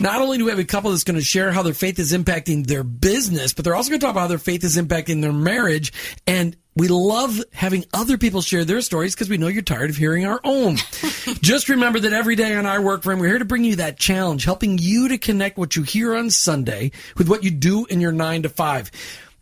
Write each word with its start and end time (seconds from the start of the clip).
Not 0.00 0.22
only 0.22 0.38
do 0.38 0.46
we 0.46 0.50
have 0.50 0.58
a 0.58 0.64
couple 0.64 0.90
that's 0.90 1.04
going 1.04 1.18
to 1.18 1.24
share 1.24 1.52
how 1.52 1.62
their 1.62 1.74
faith 1.74 1.98
is 1.98 2.12
impacting 2.12 2.66
their 2.66 2.82
business, 2.82 3.52
but 3.52 3.64
they're 3.64 3.74
also 3.74 3.90
going 3.90 4.00
to 4.00 4.06
talk 4.06 4.14
about 4.14 4.22
how 4.22 4.26
their 4.28 4.38
faith 4.38 4.64
is 4.64 4.78
impacting 4.78 5.20
their 5.20 5.32
marriage. 5.32 5.92
And 6.26 6.56
we 6.74 6.88
love 6.88 7.38
having 7.52 7.84
other 7.92 8.16
people 8.16 8.40
share 8.40 8.64
their 8.64 8.80
stories 8.80 9.14
because 9.14 9.28
we 9.28 9.36
know 9.36 9.48
you're 9.48 9.60
tired 9.60 9.90
of 9.90 9.96
hearing 9.96 10.24
our 10.24 10.40
own. 10.42 10.76
Just 11.42 11.68
remember 11.68 12.00
that 12.00 12.14
every 12.14 12.34
day 12.34 12.54
on 12.54 12.64
our 12.64 12.80
Work 12.80 13.04
Him, 13.04 13.18
we're 13.18 13.26
here 13.28 13.38
to 13.38 13.44
bring 13.44 13.64
you 13.64 13.76
that 13.76 13.98
challenge, 13.98 14.44
helping 14.44 14.78
you 14.78 15.08
to 15.08 15.18
connect 15.18 15.58
what 15.58 15.76
you 15.76 15.82
hear 15.82 16.14
on 16.16 16.30
Sunday 16.30 16.92
with 17.18 17.28
what 17.28 17.44
you 17.44 17.50
do 17.50 17.84
in 17.84 18.00
your 18.00 18.12
nine 18.12 18.44
to 18.44 18.48
five. 18.48 18.90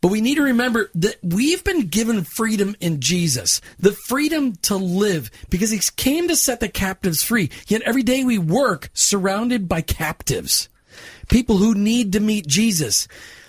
But 0.01 0.09
we 0.09 0.21
need 0.21 0.37
to 0.37 0.43
remember 0.43 0.91
that 0.95 1.17
we've 1.23 1.65
been 1.65 1.89
given 1.89 2.23
freedom 2.25 2.77
in 2.81 3.01
Jesus, 3.01 3.61
the 3.79 3.93
freedom 3.93 4.55
to 4.63 4.77
live 4.77 5.31
because 5.51 5.71
he 5.71 5.81
came 5.97 6.29
to 6.29 6.37
set 6.37 6.61
the 6.61 6.69
captives 6.69 7.23
free. 7.23 7.51
Yet 7.67 7.83
every 7.83 8.03
day 8.03 8.23
we 8.25 8.39
work 8.39 8.91
surrounded 8.93 9.69
by 9.69 9.81
captives, 9.81 10.69
people 11.29 11.57
who 11.57 11.75
need 11.75 12.13
to 12.13 12.21
meet 12.21 12.47
Jesus. 12.47 13.09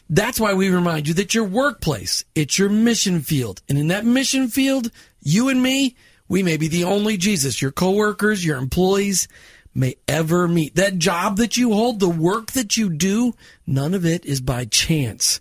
That's 0.10 0.40
why 0.40 0.56
we 0.56 0.70
remind 0.70 1.08
you 1.08 1.14
that 1.16 1.36
your 1.36 1.44
workplace, 1.44 2.26
it's 2.34 2.58
your 2.58 2.70
mission 2.70 3.22
field. 3.22 3.62
And 3.70 3.78
in 3.78 3.90
that 3.90 4.06
mission 4.06 4.48
field, 4.48 4.90
you 5.22 5.50
and 5.50 5.62
me, 5.62 5.96
we 6.28 6.42
may 6.42 6.58
be 6.58 6.68
the 6.68 6.84
only 6.84 7.16
Jesus 7.18 7.62
your 7.62 7.72
coworkers, 7.72 8.44
your 8.44 8.58
employees 8.58 9.28
may 9.76 9.96
ever 10.08 10.48
meet. 10.48 10.76
That 10.76 10.98
job 10.98 11.38
that 11.38 11.58
you 11.58 11.74
hold, 11.74 12.00
the 12.00 12.10
work 12.10 12.54
that 12.54 12.76
you 12.76 12.90
do, 12.90 13.34
none 13.68 13.94
of 13.94 14.04
it 14.04 14.26
is 14.26 14.42
by 14.42 14.66
chance. 14.66 15.40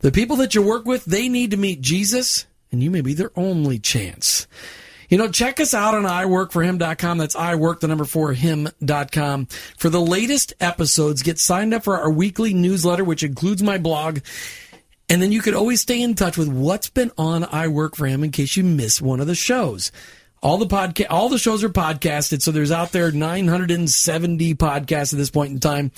The 0.00 0.12
people 0.12 0.36
that 0.36 0.54
you 0.54 0.62
work 0.62 0.86
with, 0.86 1.04
they 1.04 1.28
need 1.28 1.50
to 1.50 1.56
meet 1.56 1.82
Jesus, 1.82 2.46
and 2.72 2.82
you 2.82 2.90
may 2.90 3.02
be 3.02 3.14
their 3.14 3.32
only 3.36 3.78
chance. 3.78 4.46
You 5.10 5.18
know, 5.18 5.28
check 5.28 5.58
us 5.58 5.74
out 5.74 5.94
on 5.94 6.04
iworkforhim.com. 6.04 7.18
That's 7.18 7.34
iwork, 7.34 7.80
the 7.80 7.88
number 7.88 8.04
four, 8.04 8.32
him.com. 8.32 9.46
For 9.76 9.90
the 9.90 10.00
latest 10.00 10.54
episodes, 10.60 11.22
get 11.22 11.38
signed 11.38 11.74
up 11.74 11.84
for 11.84 11.98
our 11.98 12.10
weekly 12.10 12.54
newsletter, 12.54 13.04
which 13.04 13.24
includes 13.24 13.62
my 13.62 13.76
blog. 13.76 14.20
And 15.08 15.20
then 15.20 15.32
you 15.32 15.42
could 15.42 15.54
always 15.54 15.80
stay 15.80 16.00
in 16.00 16.14
touch 16.14 16.38
with 16.38 16.48
what's 16.48 16.88
been 16.88 17.10
on 17.18 17.44
I 17.44 17.66
Work 17.66 17.96
for 17.96 18.06
Him 18.06 18.22
in 18.22 18.30
case 18.30 18.56
you 18.56 18.62
miss 18.62 19.02
one 19.02 19.20
of 19.20 19.26
the 19.26 19.34
shows. 19.34 19.90
All 20.42 20.56
the 20.56 20.66
podcast, 20.66 21.08
all 21.10 21.28
the 21.28 21.38
shows 21.38 21.64
are 21.64 21.68
podcasted. 21.68 22.40
So 22.40 22.52
there's 22.52 22.70
out 22.70 22.92
there 22.92 23.10
970 23.10 24.54
podcasts 24.54 25.12
at 25.12 25.18
this 25.18 25.30
point 25.30 25.52
in 25.52 25.58
time. 25.58 25.90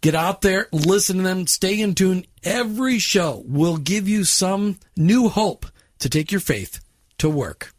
Get 0.00 0.14
out 0.14 0.40
there, 0.42 0.68
listen 0.72 1.18
to 1.18 1.22
them, 1.22 1.46
stay 1.46 1.80
in 1.80 1.94
tune. 1.94 2.26
Every 2.46 3.00
show 3.00 3.42
will 3.44 3.76
give 3.76 4.08
you 4.08 4.22
some 4.22 4.78
new 4.96 5.28
hope 5.28 5.66
to 5.98 6.08
take 6.08 6.30
your 6.30 6.40
faith 6.40 6.78
to 7.18 7.28
work. 7.28 7.74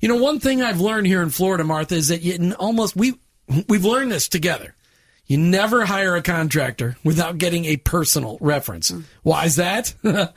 You 0.00 0.08
know, 0.08 0.16
one 0.16 0.38
thing 0.38 0.62
I've 0.62 0.80
learned 0.80 1.08
here 1.08 1.20
in 1.20 1.30
Florida, 1.30 1.64
Martha, 1.64 1.96
is 1.96 2.08
that 2.08 2.22
you 2.22 2.54
almost 2.60 2.94
we 2.94 3.14
we've 3.68 3.84
learned 3.84 4.12
this 4.12 4.28
together. 4.28 4.76
You 5.26 5.38
never 5.38 5.84
hire 5.84 6.14
a 6.14 6.22
contractor 6.22 6.96
without 7.02 7.38
getting 7.38 7.64
a 7.64 7.76
personal 7.76 8.38
reference. 8.40 8.90
Hmm. 8.90 9.00
Why 9.24 9.46
is 9.46 9.56
that? 9.56 9.94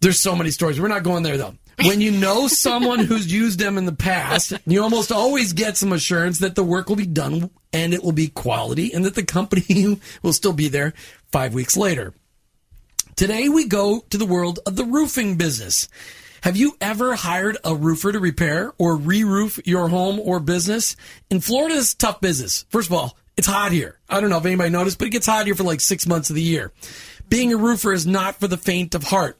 There's 0.00 0.18
so 0.18 0.34
many 0.34 0.50
stories. 0.50 0.80
We're 0.80 0.88
not 0.88 1.04
going 1.04 1.22
there 1.22 1.36
though. 1.36 1.54
When 1.84 2.00
you 2.00 2.10
know 2.10 2.48
someone 2.48 2.98
who's 2.98 3.32
used 3.32 3.60
them 3.60 3.78
in 3.78 3.84
the 3.84 3.92
past, 3.92 4.54
you 4.66 4.82
almost 4.82 5.12
always 5.12 5.52
get 5.52 5.76
some 5.76 5.92
assurance 5.92 6.40
that 6.40 6.56
the 6.56 6.64
work 6.64 6.88
will 6.88 6.96
be 6.96 7.06
done 7.06 7.50
and 7.72 7.94
it 7.94 8.02
will 8.02 8.12
be 8.12 8.26
quality 8.26 8.92
and 8.92 9.04
that 9.04 9.14
the 9.14 9.24
company 9.24 10.00
will 10.22 10.32
still 10.32 10.52
be 10.52 10.68
there 10.68 10.94
five 11.30 11.54
weeks 11.54 11.76
later. 11.76 12.12
Today 13.16 13.48
we 13.48 13.68
go 13.68 14.00
to 14.10 14.18
the 14.18 14.26
world 14.26 14.58
of 14.66 14.74
the 14.74 14.84
roofing 14.84 15.36
business. 15.36 15.86
Have 16.42 16.56
you 16.56 16.76
ever 16.80 17.14
hired 17.14 17.56
a 17.62 17.72
roofer 17.72 18.10
to 18.10 18.18
repair 18.18 18.72
or 18.76 18.96
re-roof 18.96 19.60
your 19.64 19.86
home 19.86 20.18
or 20.18 20.40
business? 20.40 20.96
In 21.30 21.40
Florida, 21.40 21.76
it's 21.76 21.94
tough 21.94 22.20
business. 22.20 22.66
First 22.70 22.88
of 22.88 22.94
all, 22.94 23.16
it's 23.36 23.46
hot 23.46 23.70
here. 23.70 24.00
I 24.08 24.20
don't 24.20 24.30
know 24.30 24.38
if 24.38 24.46
anybody 24.46 24.70
noticed, 24.70 24.98
but 24.98 25.06
it 25.06 25.12
gets 25.12 25.26
hot 25.26 25.46
here 25.46 25.54
for 25.54 25.62
like 25.62 25.80
six 25.80 26.08
months 26.08 26.28
of 26.28 26.34
the 26.34 26.42
year. 26.42 26.72
Being 27.28 27.52
a 27.52 27.56
roofer 27.56 27.92
is 27.92 28.04
not 28.04 28.40
for 28.40 28.48
the 28.48 28.56
faint 28.56 28.96
of 28.96 29.04
heart. 29.04 29.38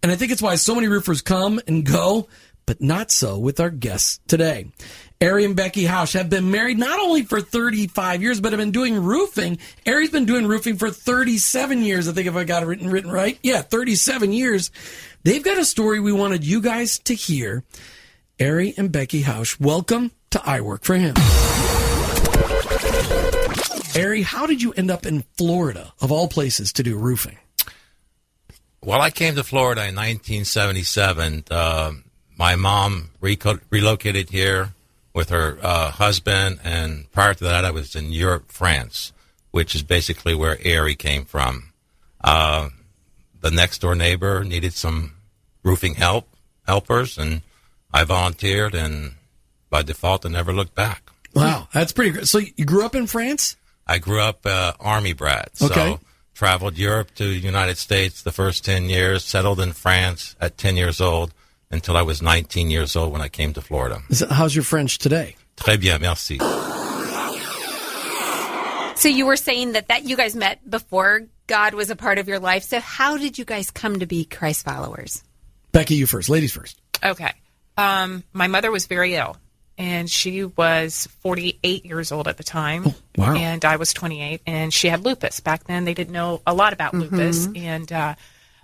And 0.00 0.12
I 0.12 0.16
think 0.16 0.30
it's 0.30 0.42
why 0.42 0.54
so 0.54 0.76
many 0.76 0.86
roofers 0.86 1.20
come 1.20 1.60
and 1.66 1.84
go, 1.84 2.28
but 2.68 2.82
not 2.82 3.10
so 3.10 3.38
with 3.38 3.60
our 3.60 3.70
guests 3.70 4.20
today. 4.28 4.70
Arry 5.22 5.46
and 5.46 5.56
Becky 5.56 5.84
Housh 5.84 6.12
have 6.12 6.28
been 6.28 6.50
married 6.50 6.76
not 6.76 7.00
only 7.00 7.22
for 7.22 7.40
35 7.40 8.20
years, 8.20 8.42
but 8.42 8.52
have 8.52 8.58
been 8.58 8.72
doing 8.72 9.02
roofing. 9.02 9.56
Arry's 9.86 10.10
been 10.10 10.26
doing 10.26 10.46
roofing 10.46 10.76
for 10.76 10.90
37 10.90 11.80
years. 11.80 12.08
I 12.08 12.12
think 12.12 12.26
if 12.26 12.36
I 12.36 12.44
got 12.44 12.62
it 12.62 12.66
written, 12.66 12.90
written 12.90 13.10
right. 13.10 13.38
Yeah, 13.42 13.62
37 13.62 14.34
years. 14.34 14.70
They've 15.24 15.42
got 15.42 15.56
a 15.56 15.64
story 15.64 15.98
we 15.98 16.12
wanted 16.12 16.44
you 16.44 16.60
guys 16.60 16.98
to 17.00 17.14
hear. 17.14 17.64
Arry 18.38 18.74
and 18.76 18.92
Becky 18.92 19.22
Housh, 19.22 19.58
welcome 19.58 20.12
to 20.28 20.42
I 20.44 20.60
Work 20.60 20.84
for 20.84 20.96
Him. 20.96 21.14
Arry, 23.96 24.20
how 24.20 24.46
did 24.46 24.60
you 24.60 24.74
end 24.74 24.90
up 24.90 25.06
in 25.06 25.24
Florida, 25.38 25.94
of 26.02 26.12
all 26.12 26.28
places, 26.28 26.74
to 26.74 26.82
do 26.82 26.98
roofing? 26.98 27.38
Well, 28.84 29.00
I 29.00 29.08
came 29.08 29.36
to 29.36 29.42
Florida 29.42 29.88
in 29.88 29.96
1977. 29.96 31.44
Uh, 31.50 31.92
my 32.38 32.54
mom 32.56 33.10
reco- 33.20 33.60
relocated 33.70 34.30
here 34.30 34.70
with 35.14 35.30
her 35.30 35.58
uh, 35.62 35.90
husband, 35.90 36.60
and 36.62 37.10
prior 37.12 37.34
to 37.34 37.44
that, 37.44 37.64
I 37.64 37.70
was 37.72 37.96
in 37.96 38.12
Europe, 38.12 38.52
France, 38.52 39.12
which 39.50 39.74
is 39.74 39.82
basically 39.82 40.34
where 40.34 40.58
Arry 40.64 40.94
came 40.94 41.24
from. 41.24 41.72
Uh, 42.22 42.68
the 43.40 43.50
next 43.50 43.80
door 43.80 43.94
neighbor 43.94 44.44
needed 44.44 44.72
some 44.72 45.12
roofing 45.62 45.94
help 45.94 46.28
helpers, 46.66 47.18
and 47.18 47.42
I 47.92 48.04
volunteered, 48.04 48.74
and 48.74 49.14
by 49.70 49.82
default, 49.82 50.24
I 50.24 50.28
never 50.28 50.52
looked 50.52 50.74
back. 50.74 51.10
Wow, 51.34 51.68
that's 51.72 51.92
pretty 51.92 52.10
great. 52.10 52.26
So 52.28 52.38
you 52.38 52.64
grew 52.64 52.84
up 52.84 52.94
in 52.94 53.06
France? 53.06 53.56
I 53.86 53.98
grew 53.98 54.20
up 54.20 54.44
uh, 54.44 54.72
army 54.80 55.14
brat. 55.14 55.56
So 55.56 55.66
Okay. 55.66 55.98
traveled 56.34 56.76
Europe 56.76 57.14
to 57.16 57.24
the 57.24 57.38
United 57.38 57.78
States 57.78 58.22
the 58.22 58.32
first 58.32 58.64
10 58.64 58.84
years, 58.90 59.24
settled 59.24 59.60
in 59.60 59.72
France 59.72 60.36
at 60.40 60.56
10 60.58 60.76
years 60.76 61.00
old 61.00 61.32
until 61.70 61.96
I 61.96 62.02
was 62.02 62.22
19 62.22 62.70
years 62.70 62.96
old 62.96 63.12
when 63.12 63.20
I 63.20 63.28
came 63.28 63.52
to 63.54 63.60
Florida. 63.60 64.00
How's 64.30 64.54
your 64.54 64.64
French 64.64 64.98
today? 64.98 65.36
Très 65.56 65.78
bien, 65.78 66.00
merci. 66.00 66.38
So 68.96 69.08
you 69.08 69.26
were 69.26 69.36
saying 69.36 69.72
that 69.72 69.88
that 69.88 70.04
you 70.04 70.16
guys 70.16 70.34
met 70.34 70.68
before 70.68 71.22
God 71.46 71.74
was 71.74 71.88
a 71.88 71.96
part 71.96 72.18
of 72.18 72.26
your 72.26 72.40
life. 72.40 72.64
So 72.64 72.80
how 72.80 73.16
did 73.16 73.38
you 73.38 73.44
guys 73.44 73.70
come 73.70 74.00
to 74.00 74.06
be 74.06 74.24
Christ 74.24 74.64
followers? 74.64 75.22
Becky, 75.70 75.94
you 75.94 76.06
first. 76.06 76.28
Ladies 76.28 76.52
first. 76.52 76.80
Okay. 77.04 77.32
Um, 77.76 78.24
my 78.32 78.48
mother 78.48 78.72
was 78.72 78.86
very 78.86 79.14
ill, 79.14 79.36
and 79.76 80.10
she 80.10 80.44
was 80.44 81.06
48 81.20 81.86
years 81.86 82.10
old 82.10 82.26
at 82.26 82.38
the 82.38 82.42
time. 82.42 82.92
wow. 83.16 83.36
And 83.36 83.64
I 83.64 83.76
was 83.76 83.92
28, 83.92 84.40
and 84.46 84.74
she 84.74 84.88
had 84.88 85.04
lupus. 85.04 85.38
Back 85.38 85.64
then, 85.64 85.84
they 85.84 85.94
didn't 85.94 86.12
know 86.12 86.42
a 86.44 86.52
lot 86.52 86.72
about 86.72 86.92
lupus. 86.94 87.46
And 87.54 87.92
uh, 87.92 88.16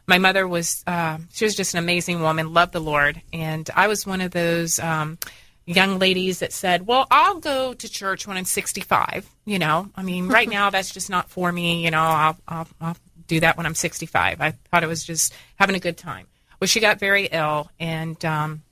my 0.06 0.18
mother 0.18 0.46
was, 0.46 0.82
uh, 0.86 1.18
she 1.32 1.44
was 1.44 1.54
just 1.54 1.74
an 1.74 1.78
amazing 1.78 2.20
woman, 2.20 2.52
loved 2.52 2.72
the 2.72 2.80
Lord. 2.80 3.20
And 3.32 3.68
I 3.74 3.88
was 3.88 4.06
one 4.06 4.20
of 4.20 4.32
those 4.32 4.78
um, 4.78 5.18
young 5.66 5.98
ladies 5.98 6.40
that 6.40 6.52
said, 6.52 6.86
Well, 6.86 7.06
I'll 7.10 7.40
go 7.40 7.74
to 7.74 7.88
church 7.88 8.26
when 8.26 8.36
I'm 8.36 8.44
65. 8.44 9.28
You 9.44 9.58
know, 9.58 9.90
I 9.96 10.02
mean, 10.02 10.28
right 10.28 10.48
now, 10.58 10.70
that's 10.70 10.92
just 10.92 11.10
not 11.10 11.30
for 11.30 11.50
me. 11.50 11.84
You 11.84 11.90
know, 11.90 12.00
I'll, 12.00 12.36
I'll, 12.46 12.68
I'll 12.80 12.96
do 13.26 13.40
that 13.40 13.56
when 13.56 13.66
I'm 13.66 13.74
65. 13.74 14.40
I 14.40 14.50
thought 14.50 14.84
it 14.84 14.88
was 14.88 15.04
just 15.04 15.32
having 15.56 15.76
a 15.76 15.80
good 15.80 15.96
time. 15.96 16.26
Well, 16.60 16.68
she 16.68 16.80
got 16.80 16.98
very 16.98 17.26
ill, 17.26 17.70
and 17.80 18.22
um, 18.24 18.62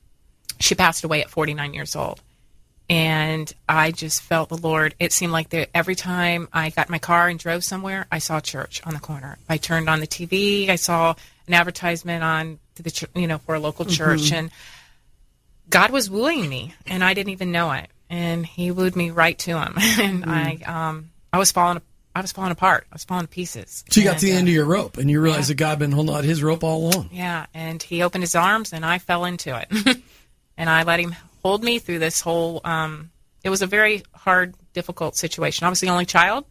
she 0.60 0.74
passed 0.74 1.04
away 1.04 1.22
at 1.22 1.30
49 1.30 1.74
years 1.74 1.96
old. 1.96 2.20
And 2.92 3.50
I 3.66 3.90
just 3.90 4.20
felt 4.20 4.50
the 4.50 4.58
Lord. 4.58 4.94
It 5.00 5.14
seemed 5.14 5.32
like 5.32 5.54
every 5.74 5.94
time 5.94 6.46
I 6.52 6.68
got 6.68 6.90
my 6.90 6.98
car 6.98 7.26
and 7.28 7.38
drove 7.38 7.64
somewhere, 7.64 8.06
I 8.12 8.18
saw 8.18 8.36
a 8.36 8.42
church 8.42 8.82
on 8.84 8.92
the 8.92 9.00
corner. 9.00 9.38
I 9.48 9.56
turned 9.56 9.88
on 9.88 10.00
the 10.00 10.06
TV, 10.06 10.68
I 10.68 10.76
saw 10.76 11.14
an 11.46 11.54
advertisement 11.54 12.22
on 12.22 12.58
to 12.74 12.82
the 12.82 13.08
you 13.14 13.26
know 13.26 13.38
for 13.38 13.54
a 13.54 13.60
local 13.60 13.86
church, 13.86 14.30
and 14.30 14.50
God 15.70 15.90
was 15.90 16.10
wooing 16.10 16.46
me, 16.46 16.74
and 16.86 17.02
I 17.02 17.14
didn't 17.14 17.30
even 17.32 17.50
know 17.50 17.72
it. 17.72 17.88
And 18.10 18.44
He 18.44 18.70
wooed 18.70 18.94
me 18.94 19.08
right 19.08 19.38
to 19.38 19.58
Him, 19.58 19.74
and 19.98 20.24
I 20.26 20.58
um 20.66 21.12
I 21.32 21.38
was 21.38 21.50
falling 21.50 21.80
I 22.14 22.20
was 22.20 22.30
falling 22.30 22.52
apart. 22.52 22.86
I 22.92 22.94
was 22.94 23.04
falling 23.04 23.24
to 23.24 23.30
pieces. 23.30 23.84
So 23.88 24.02
you 24.02 24.06
got 24.06 24.18
to 24.18 24.26
the 24.26 24.32
And, 24.32 24.40
end 24.40 24.48
uh, 24.48 24.50
of 24.50 24.54
your 24.54 24.66
rope 24.66 24.98
and 24.98 25.10
you 25.10 25.18
realized 25.18 25.48
yeah. 25.48 25.54
that 25.54 25.58
God 25.58 25.68
had 25.70 25.78
been 25.78 25.92
holding 25.92 26.14
out 26.14 26.24
his 26.24 26.42
rope 26.42 26.62
all 26.62 26.92
along. 26.92 27.08
yeah, 27.10 27.46
and 27.54 27.82
he 27.82 28.02
opened 28.02 28.22
his 28.22 28.34
arms, 28.34 28.74
and 28.74 28.84
I 28.84 28.98
fell 28.98 29.24
into 29.24 29.58
it, 29.58 29.96
and 30.58 30.68
I 30.68 30.82
let 30.82 31.00
him 31.00 31.16
hold 31.42 31.62
me 31.62 31.78
through 31.78 31.98
this 31.98 32.20
whole. 32.20 32.60
Um, 32.64 33.10
it 33.44 33.50
was 33.50 33.62
a 33.62 33.66
very 33.66 34.02
hard, 34.14 34.54
difficult 34.72 35.16
situation. 35.16 35.66
I 35.66 35.70
was 35.70 35.80
the 35.80 35.88
only 35.88 36.06
child, 36.06 36.44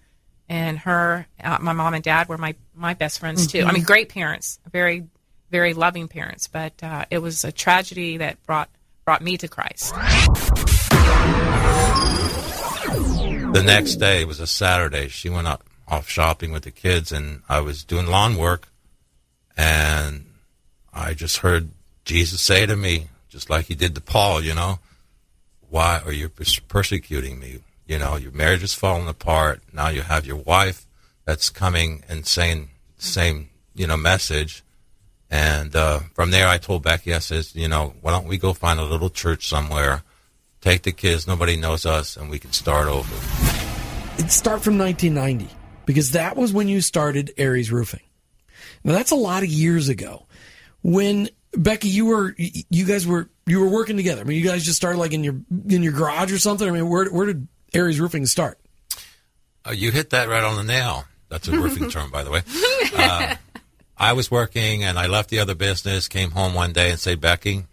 and 0.50 0.78
her, 0.80 1.26
uh, 1.42 1.58
my 1.62 1.74
mom 1.74 1.94
and 1.94 2.04
dad 2.04 2.28
were 2.28 2.38
my 2.38 2.56
my 2.76 2.94
best 2.94 3.20
friends 3.20 3.48
too. 3.48 3.64
I 3.64 3.72
mean, 3.72 3.84
great 3.84 4.10
parents, 4.10 4.60
very 4.72 5.06
very 5.50 5.74
loving 5.74 6.08
parents, 6.08 6.48
but 6.48 6.82
uh, 6.84 7.06
it 7.10 7.20
was 7.20 7.44
a 7.44 7.52
tragedy 7.52 8.18
that 8.18 8.44
brought 8.46 8.70
brought 9.06 9.22
me 9.22 9.38
to 9.38 9.48
Christ. 9.48 9.94
The 13.54 13.64
next 13.64 13.96
day 13.96 14.24
was 14.26 14.40
a 14.40 14.48
Saturday. 14.48 15.10
She 15.10 15.30
went 15.30 15.48
out 15.48 15.62
off 15.88 16.08
shopping 16.08 16.52
with 16.52 16.64
the 16.64 16.72
kids, 16.72 17.12
and 17.12 17.42
I 17.50 17.60
was 17.60 17.84
doing 17.84 18.08
lawn 18.08 18.38
work, 18.38 18.70
and 19.58 20.26
I 20.94 21.14
just 21.14 21.38
heard 21.38 21.70
Jesus 22.06 22.42
say 22.42 22.66
to 22.66 22.76
me, 22.76 23.08
just 23.32 23.50
like 23.50 23.66
he 23.66 23.76
did 23.76 23.96
to 23.96 24.02
Paul, 24.02 24.44
you 24.44 24.54
know, 24.54 24.80
why 25.70 26.02
are 26.06 26.12
you 26.12 26.30
persecuting 26.30 27.40
me? 27.40 27.60
You 27.88 27.98
know, 27.98 28.18
your 28.18 28.34
marriage 28.34 28.62
is 28.62 28.74
falling 28.74 29.08
apart. 29.08 29.62
Now 29.74 29.88
you 29.88 30.02
have 30.02 30.26
your 30.26 30.36
wife 30.38 30.86
that's 31.26 31.50
coming 31.50 32.04
and 32.10 32.28
saying 32.28 32.70
same, 32.98 33.50
you 33.74 33.88
know, 33.88 33.96
message. 33.96 34.64
And 35.30 35.74
uh, 35.74 36.00
from 36.14 36.32
there, 36.32 36.48
I 36.48 36.58
told 36.58 36.84
Becky, 36.84 37.14
I 37.14 37.20
says, 37.20 37.56
you 37.56 37.70
know, 37.70 37.94
why 38.02 38.12
don't 38.12 38.28
we 38.28 38.38
go 38.38 38.52
find 38.52 38.82
a 38.82 38.84
little 38.84 39.10
church 39.10 39.48
somewhere, 39.48 40.04
take 40.60 40.82
the 40.82 40.92
kids, 40.92 41.26
nobody 41.26 41.56
knows 41.56 41.86
us, 41.86 42.18
and 42.18 42.30
we 42.30 42.38
can 42.38 42.52
start 42.52 42.90
over. 42.90 43.16
It'd 44.16 44.30
start 44.30 44.62
from 44.62 44.78
1990 44.78 45.50
because 45.86 46.12
that 46.12 46.36
was 46.36 46.52
when 46.52 46.68
you 46.68 46.82
started 46.82 47.34
Arry's 47.38 47.72
Roofing. 47.72 48.04
Now 48.84 48.92
that's 48.92 49.12
a 49.12 49.16
lot 49.16 49.44
of 49.44 49.50
years 49.50 49.88
ago. 49.88 50.26
When 50.84 51.30
Becky, 51.54 51.90
you 51.90 52.06
were 52.06 52.34
you 52.38 52.86
guys 52.86 53.06
were 53.06 53.30
you 53.46 53.60
were 53.60 53.70
working 53.70 53.98
together. 53.98 54.22
I 54.22 54.24
mean, 54.24 54.38
you 54.38 54.48
guys 54.48 54.64
just 54.64 54.78
started 54.78 54.98
like 54.98 55.14
in 55.14 55.24
your 55.24 55.36
in 55.68 55.84
your 55.84 55.94
garage 55.94 56.32
or 56.32 56.40
something. 56.40 56.68
I 56.68 56.72
mean, 56.72 56.88
where 56.88 57.10
where 57.10 57.26
did 57.26 57.48
Arry's 57.74 58.00
Roofing 58.00 58.26
start? 58.26 58.58
Uh, 59.68 59.72
you 59.72 59.92
hit 59.92 60.12
that 60.12 60.30
right 60.30 60.44
on 60.44 60.56
the 60.56 60.64
nail. 60.64 61.06
That's 61.30 61.48
a 61.48 61.52
roofing 61.52 61.90
term, 61.92 62.10
by 62.12 62.24
the 62.24 62.32
way. 62.32 62.42
Uh, 62.96 63.36
I 63.98 64.14
was 64.14 64.32
working 64.32 64.84
and 64.84 64.98
I 64.98 65.08
left 65.08 65.30
the 65.30 65.40
other 65.40 65.56
business, 65.56 66.08
came 66.08 66.32
home 66.32 66.54
one 66.54 66.74
day 66.74 66.90
and 66.90 67.00
said, 67.00 67.22
Becky, 67.22 67.66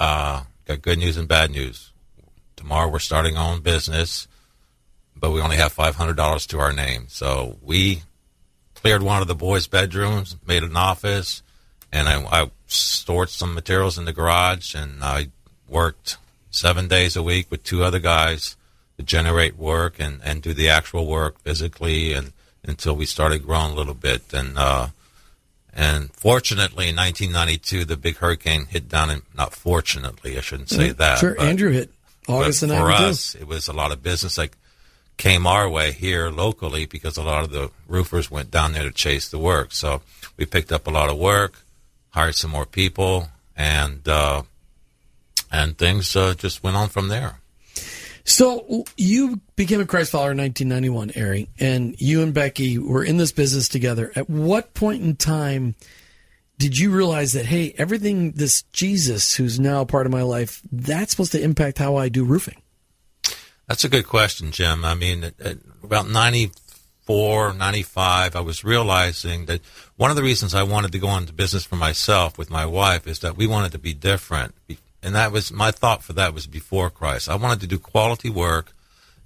uh, 0.00 0.44
got 0.64 0.82
good 0.82 0.98
news 0.98 1.16
and 1.16 1.28
bad 1.28 1.50
news. 1.50 1.92
Tomorrow 2.56 2.88
we're 2.88 2.98
starting 2.98 3.36
our 3.36 3.52
own 3.52 3.60
business, 3.60 4.26
but 5.14 5.32
we 5.32 5.40
only 5.40 5.56
have 5.56 5.74
$500 5.74 6.46
to 6.48 6.58
our 6.58 6.72
name. 6.72 7.06
So 7.08 7.58
we 7.62 8.02
cleared 8.74 9.02
one 9.02 9.20
of 9.20 9.28
the 9.28 9.34
boys' 9.34 9.66
bedrooms, 9.66 10.36
made 10.46 10.62
an 10.62 10.76
office, 10.76 11.42
and 11.92 12.08
I, 12.08 12.22
I 12.42 12.50
stored 12.66 13.30
some 13.30 13.54
materials 13.54 13.96
in 13.98 14.04
the 14.04 14.12
garage 14.12 14.74
and 14.74 15.02
I 15.02 15.28
worked 15.68 16.18
seven 16.50 16.88
days 16.88 17.16
a 17.16 17.22
week 17.22 17.50
with 17.50 17.62
two 17.64 17.82
other 17.84 17.98
guys 17.98 18.56
to 18.96 19.02
generate 19.02 19.56
work 19.56 19.96
and, 19.98 20.20
and 20.24 20.42
do 20.42 20.52
the 20.54 20.68
actual 20.68 21.06
work 21.06 21.38
physically 21.40 22.12
and 22.12 22.32
until 22.64 22.96
we 22.96 23.06
started 23.06 23.44
growing 23.46 23.72
a 23.72 23.74
little 23.74 23.94
bit 23.94 24.32
and 24.32 24.58
uh, 24.58 24.88
and 25.72 26.12
fortunately 26.14 26.88
in 26.88 26.96
1992 26.96 27.84
the 27.84 27.96
big 27.96 28.16
hurricane 28.16 28.66
hit 28.66 28.88
down 28.88 29.10
in 29.10 29.22
not 29.36 29.52
fortunately 29.54 30.36
I 30.36 30.40
shouldn't 30.40 30.70
say 30.70 30.90
that 30.90 31.18
Sure, 31.18 31.34
but- 31.34 31.46
Andrew 31.46 31.70
hit 31.70 31.90
August 32.28 32.62
of 32.64 32.70
for 32.70 32.74
92. 32.88 33.04
us, 33.04 33.34
it 33.36 33.46
was 33.46 33.68
a 33.68 33.72
lot 33.72 33.92
of 33.92 34.02
business 34.02 34.34
that 34.34 34.50
came 35.16 35.46
our 35.46 35.68
way 35.68 35.92
here 35.92 36.28
locally 36.28 36.84
because 36.86 37.16
a 37.16 37.22
lot 37.22 37.44
of 37.44 37.50
the 37.50 37.70
roofers 37.86 38.30
went 38.30 38.50
down 38.50 38.72
there 38.72 38.82
to 38.82 38.90
chase 38.90 39.28
the 39.28 39.38
work. 39.38 39.70
So 39.72 40.02
we 40.36 40.44
picked 40.44 40.72
up 40.72 40.86
a 40.88 40.90
lot 40.90 41.08
of 41.08 41.16
work, 41.18 41.62
hired 42.16 42.34
some 42.34 42.50
more 42.50 42.66
people, 42.66 43.28
and 43.54 44.08
uh, 44.08 44.42
and 45.52 45.76
things 45.78 46.16
uh, 46.16 46.34
just 46.34 46.62
went 46.62 46.76
on 46.76 46.88
from 46.88 47.08
there. 47.08 47.40
So 48.24 48.84
you 48.96 49.40
became 49.54 49.80
a 49.80 49.86
Christ 49.86 50.10
follower 50.10 50.32
in 50.32 50.38
1991, 50.38 51.12
Arry, 51.14 51.48
and 51.60 51.94
you 52.00 52.22
and 52.22 52.34
Becky 52.34 52.76
were 52.78 53.04
in 53.04 53.18
this 53.18 53.30
business 53.30 53.68
together. 53.68 54.10
At 54.16 54.28
what 54.28 54.74
point 54.74 55.02
in 55.02 55.14
time 55.14 55.76
did 56.58 56.76
you 56.76 56.90
realize 56.90 57.34
that 57.34 57.46
hey, 57.46 57.74
everything 57.78 58.32
this 58.32 58.62
Jesus 58.72 59.36
who's 59.36 59.60
now 59.60 59.84
part 59.84 60.06
of 60.06 60.12
my 60.12 60.22
life, 60.22 60.60
that's 60.72 61.12
supposed 61.12 61.32
to 61.32 61.40
impact 61.40 61.78
how 61.78 61.96
I 61.96 62.08
do 62.08 62.24
roofing? 62.24 62.60
That's 63.68 63.84
a 63.84 63.88
good 63.88 64.06
question, 64.06 64.52
Jim. 64.52 64.84
I 64.84 64.94
mean, 64.94 65.32
about 65.82 66.08
94, 67.06 67.54
95, 67.54 68.34
I 68.34 68.40
was 68.40 68.64
realizing 68.64 69.46
that 69.46 69.60
one 69.96 70.10
of 70.10 70.16
the 70.16 70.24
reasons 70.24 70.56
I 70.56 70.64
wanted 70.64 70.90
to 70.90 70.98
go 70.98 71.16
into 71.16 71.32
business 71.32 71.64
for 71.64 71.76
myself 71.76 72.36
with 72.36 72.50
my 72.50 72.66
wife 72.66 73.06
is 73.06 73.20
that 73.20 73.36
we 73.36 73.46
wanted 73.46 73.70
to 73.72 73.78
be 73.78 73.94
different. 73.94 74.56
And 75.04 75.14
that 75.14 75.30
was 75.30 75.52
my 75.52 75.70
thought 75.70 76.02
for 76.02 76.14
that 76.14 76.34
was 76.34 76.48
before 76.48 76.90
Christ. 76.90 77.28
I 77.28 77.36
wanted 77.36 77.60
to 77.60 77.68
do 77.68 77.78
quality 77.78 78.28
work 78.28 78.72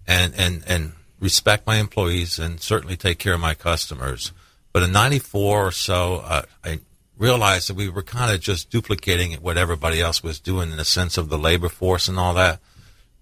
and, 0.06 0.34
and, 0.36 0.62
and 0.66 0.92
respect 1.20 1.66
my 1.66 1.76
employees 1.76 2.38
and 2.38 2.60
certainly 2.60 2.98
take 2.98 3.18
care 3.18 3.32
of 3.32 3.40
my 3.40 3.54
customers. 3.54 4.32
But 4.74 4.82
in 4.82 4.92
94 4.92 5.66
or 5.68 5.72
so, 5.72 6.16
uh, 6.16 6.42
I 6.62 6.80
realized 7.16 7.70
that 7.70 7.76
we 7.76 7.88
were 7.88 8.02
kind 8.02 8.30
of 8.30 8.40
just 8.40 8.68
duplicating 8.68 9.32
what 9.40 9.56
everybody 9.56 10.02
else 10.02 10.22
was 10.22 10.38
doing 10.38 10.70
in 10.70 10.76
the 10.76 10.84
sense 10.84 11.16
of 11.16 11.30
the 11.30 11.38
labor 11.38 11.70
force 11.70 12.08
and 12.08 12.18
all 12.18 12.34
that. 12.34 12.60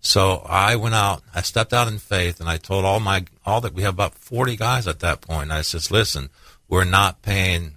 So 0.00 0.46
I 0.48 0.76
went 0.76 0.94
out, 0.94 1.22
I 1.34 1.42
stepped 1.42 1.72
out 1.72 1.88
in 1.88 1.98
faith, 1.98 2.40
and 2.40 2.48
I 2.48 2.56
told 2.56 2.84
all 2.84 3.00
my, 3.00 3.24
all 3.44 3.60
that 3.60 3.74
we 3.74 3.82
have 3.82 3.94
about 3.94 4.14
40 4.14 4.56
guys 4.56 4.86
at 4.86 5.00
that 5.00 5.20
point. 5.20 5.50
I 5.50 5.62
says, 5.62 5.90
listen, 5.90 6.30
we're 6.68 6.84
not 6.84 7.22
paying 7.22 7.74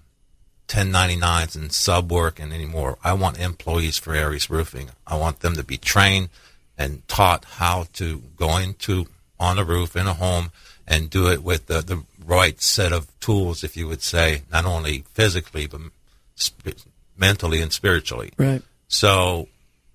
1099s 0.68 1.56
and 1.56 1.72
sub 1.72 2.12
work 2.12 2.40
and 2.40 2.54
anymore. 2.54 2.98
I 3.04 3.14
want 3.14 3.40
employees 3.40 3.98
for 3.98 4.14
Arry's 4.14 4.50
Roofing. 4.50 4.92
I 5.06 5.18
want 5.18 5.40
them 5.40 5.56
to 5.56 5.64
be 5.64 5.78
trained 5.78 6.30
and 6.78 7.06
taught 7.08 7.46
how 7.46 7.88
to 7.94 8.24
go 8.38 8.58
into 8.58 9.08
on 9.40 9.58
a 9.58 9.66
roof 9.66 9.96
in 9.96 10.08
a 10.08 10.14
home 10.14 10.52
and 10.88 11.10
do 11.10 11.28
it 11.28 11.44
with 11.44 11.68
the, 11.68 11.82
the 11.82 12.04
right 12.26 12.62
set 12.62 12.94
of 12.94 13.08
tools, 13.20 13.64
if 13.64 13.76
you 13.76 13.88
would 13.88 14.02
say, 14.02 14.44
not 14.52 14.66
only 14.66 15.04
physically, 15.14 15.68
but 15.68 15.82
sp- 16.38 16.78
mentally 17.18 17.62
and 17.62 17.74
spiritually. 17.74 18.32
Right. 18.38 18.62
So 18.88 19.48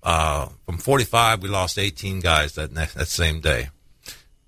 uh, 0.07 0.49
from 0.65 0.77
45, 0.77 1.43
we 1.43 1.49
lost 1.49 1.77
18 1.77 2.21
guys 2.21 2.55
that 2.55 2.71
next, 2.71 2.93
that 2.93 3.07
same 3.07 3.41
day. 3.41 3.69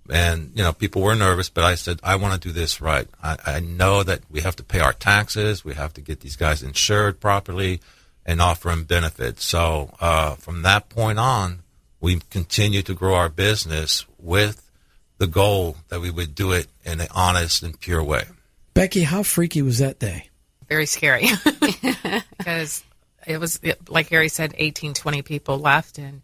And, 0.10 0.52
you 0.56 0.64
know, 0.64 0.74
people 0.74 1.02
were 1.02 1.16
nervous, 1.16 1.50
but 1.50 1.64
I 1.64 1.76
said, 1.76 2.00
I 2.04 2.16
want 2.16 2.42
to 2.42 2.48
do 2.48 2.54
this 2.54 2.82
right. 2.82 3.08
I, 3.22 3.38
I 3.46 3.60
know 3.60 4.02
that 4.02 4.22
we 4.32 4.42
have 4.42 4.56
to 4.56 4.64
pay 4.64 4.80
our 4.80 4.94
taxes. 4.94 5.66
We 5.66 5.76
have 5.76 5.94
to 5.94 6.02
get 6.02 6.22
these 6.22 6.36
guys 6.36 6.64
insured 6.64 7.20
properly 7.20 7.82
and 8.26 8.42
offer 8.42 8.70
them 8.70 8.86
benefits. 8.86 9.44
So 9.44 9.94
uh, 10.00 10.36
from 10.36 10.62
that 10.64 10.90
point 10.90 11.20
on, 11.20 11.60
we 12.00 12.22
continue 12.30 12.82
to 12.84 12.94
grow 12.94 13.16
our 13.16 13.30
business 13.30 14.06
with 14.18 14.66
the 15.18 15.28
goal 15.28 15.76
that 15.90 16.00
we 16.00 16.10
would 16.10 16.34
do 16.34 16.54
it 16.54 16.68
in 16.86 17.02
an 17.02 17.08
honest 17.14 17.62
and 17.62 17.78
pure 17.80 18.04
way. 18.04 18.24
Becky, 18.74 19.04
how 19.04 19.24
freaky 19.24 19.62
was 19.62 19.80
that 19.80 20.00
day? 20.00 20.30
very 20.70 20.86
scary 20.86 21.28
because 22.38 22.84
it 23.28 23.40
was 23.40 23.60
like 23.88 24.12
Arry 24.12 24.30
said 24.30 24.54
18 24.58 24.94
20 24.94 25.22
people 25.22 25.60
left 25.60 25.98
and 25.98 26.22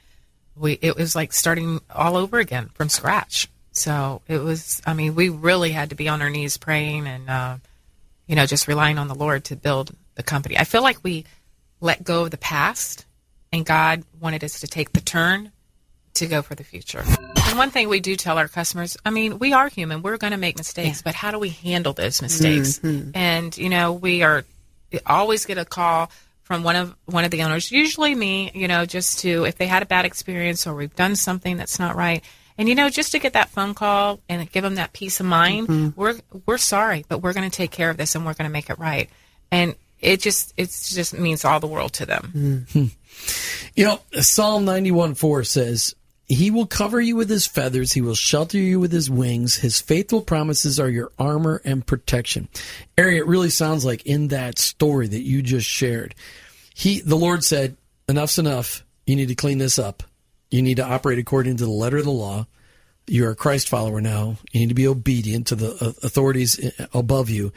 we 0.56 0.74
it 0.82 0.96
was 0.96 1.16
like 1.16 1.34
starting 1.34 1.82
all 1.94 2.16
over 2.18 2.40
again 2.40 2.70
from 2.74 2.90
scratch 2.90 3.50
so 3.72 4.22
it 4.28 4.38
was 4.38 4.82
I 4.86 4.94
mean 4.94 5.16
we 5.16 5.30
really 5.30 5.72
had 5.72 5.90
to 5.90 5.96
be 5.96 6.08
on 6.08 6.22
our 6.22 6.30
knees 6.30 6.58
praying 6.58 7.08
and 7.08 7.30
uh, 7.30 7.58
you 8.28 8.36
know 8.36 8.46
just 8.46 8.68
relying 8.68 8.98
on 8.98 9.08
the 9.08 9.16
Lord 9.16 9.46
to 9.46 9.56
build 9.56 9.96
the 10.16 10.24
company 10.24 10.58
I 10.58 10.64
feel 10.64 10.82
like 10.82 11.04
we 11.04 11.26
let 11.82 12.04
go 12.04 12.24
of 12.24 12.32
the 12.32 12.38
past 12.38 13.06
and 13.52 13.66
God 13.66 14.04
wanted 14.20 14.44
us 14.44 14.62
to 14.62 14.68
take 14.68 14.92
the 14.94 15.02
turn 15.02 15.52
to 16.16 16.28
go 16.28 16.42
for 16.42 16.56
the 16.56 16.64
future. 16.64 17.04
And 17.48 17.58
one 17.58 17.72
thing 17.72 17.90
we 17.90 18.00
do 18.00 18.16
tell 18.16 18.38
our 18.38 18.48
customers, 18.48 18.98
I 19.06 19.10
mean, 19.10 19.38
we 19.38 19.54
are 19.54 19.68
human. 19.68 20.02
We're 20.02 20.18
going 20.18 20.32
to 20.32 20.38
make 20.38 20.58
mistakes, 20.58 21.02
but 21.02 21.14
how 21.14 21.32
do 21.32 21.40
we 21.40 21.50
handle 21.50 21.94
those 21.94 22.22
mistakes? 22.22 22.80
And 23.14 23.56
you 23.58 23.70
know, 23.70 23.94
we 23.94 24.24
are 24.24 24.44
always 25.06 25.46
get 25.46 25.58
a 25.58 25.66
call 25.66 26.10
from 26.46 26.64
one 26.64 26.76
of 26.76 26.96
one 27.06 27.26
of 27.26 27.32
the 27.32 27.42
owners, 27.42 27.72
usually 27.72 28.14
me, 28.14 28.52
you 28.54 28.68
know, 28.68 28.86
just 28.86 29.20
to 29.20 29.46
if 29.46 29.58
they 29.58 29.66
had 29.66 29.82
a 29.82 29.86
bad 29.86 30.06
experience 30.06 30.66
or 30.68 30.76
we've 30.76 30.96
done 30.96 31.16
something 31.16 31.58
that's 31.58 31.80
not 31.80 31.96
right. 31.96 32.24
And 32.58 32.70
you 32.70 32.76
know, 32.76 32.88
just 32.88 33.12
to 33.12 33.20
get 33.20 33.34
that 33.34 33.50
phone 33.50 33.74
call 33.74 34.22
and 34.30 34.50
give 34.52 34.64
them 34.64 34.76
that 34.76 34.94
peace 34.94 35.20
of 35.20 35.26
mind, 35.26 35.68
mm-hmm. 35.68 36.00
we're 36.00 36.20
we're 36.46 36.60
sorry, 36.60 37.04
but 37.10 37.20
we're 37.20 37.34
going 37.34 37.50
to 37.50 37.56
take 37.56 37.72
care 37.72 37.90
of 37.90 37.98
this 37.98 38.14
and 38.14 38.26
we're 38.26 38.36
going 38.36 38.48
to 38.48 38.54
make 38.54 38.70
it 38.70 38.78
right. 38.78 39.10
And 39.52 39.76
it 40.00 40.22
just 40.22 40.54
it 40.56 40.68
just 40.68 41.18
means 41.18 41.44
all 41.44 41.60
the 41.60 41.68
world 41.68 41.94
to 41.94 42.06
them. 42.06 42.32
Mm-hmm. 42.34 42.86
You 43.76 43.86
know, 43.86 44.00
Psalm 44.22 44.66
91 44.66 45.16
4 45.16 45.44
says, 45.44 45.96
He 46.28 46.50
will 46.50 46.66
cover 46.66 47.00
you 47.00 47.16
with 47.16 47.30
his 47.30 47.46
feathers, 47.46 47.94
he 47.94 48.02
will 48.02 48.16
shelter 48.16 48.58
you 48.58 48.80
with 48.80 48.92
his 48.92 49.10
wings. 49.10 49.58
His 49.58 49.80
faithful 49.80 50.22
promises 50.22 50.80
are 50.80 50.90
your 50.90 51.12
armor 51.20 51.62
and 51.64 51.86
protection. 51.86 52.50
Arry, 52.98 53.18
it 53.18 53.28
really 53.28 53.52
sounds 53.52 53.86
like 53.86 54.06
in 54.06 54.30
that 54.30 54.58
story 54.58 55.08
that 55.08 55.22
you 55.22 55.42
just 55.42 55.68
shared, 55.68 56.16
he 56.74 57.00
the 57.02 57.16
Lord 57.16 57.44
said, 57.44 57.78
Enough's 58.08 58.40
enough. 58.40 58.84
You 59.06 59.16
need 59.16 59.28
to 59.28 59.36
clean 59.36 59.60
this 59.60 59.78
up. 59.80 60.04
You 60.50 60.62
need 60.62 60.78
to 60.78 60.86
operate 60.86 61.20
according 61.20 61.58
to 61.58 61.66
the 61.66 61.72
letter 61.72 61.98
of 61.98 62.06
the 62.06 62.12
law. 62.12 62.48
You're 63.08 63.32
a 63.32 63.36
Christ 63.36 63.70
follower 63.70 64.02
now. 64.02 64.38
You 64.52 64.62
need 64.62 64.70
to 64.70 64.76
be 64.76 64.88
obedient 64.88 65.48
to 65.48 65.56
the 65.56 65.72
uh, 65.74 65.94
authorities 66.04 66.60
above 66.94 67.30
you. 67.30 67.52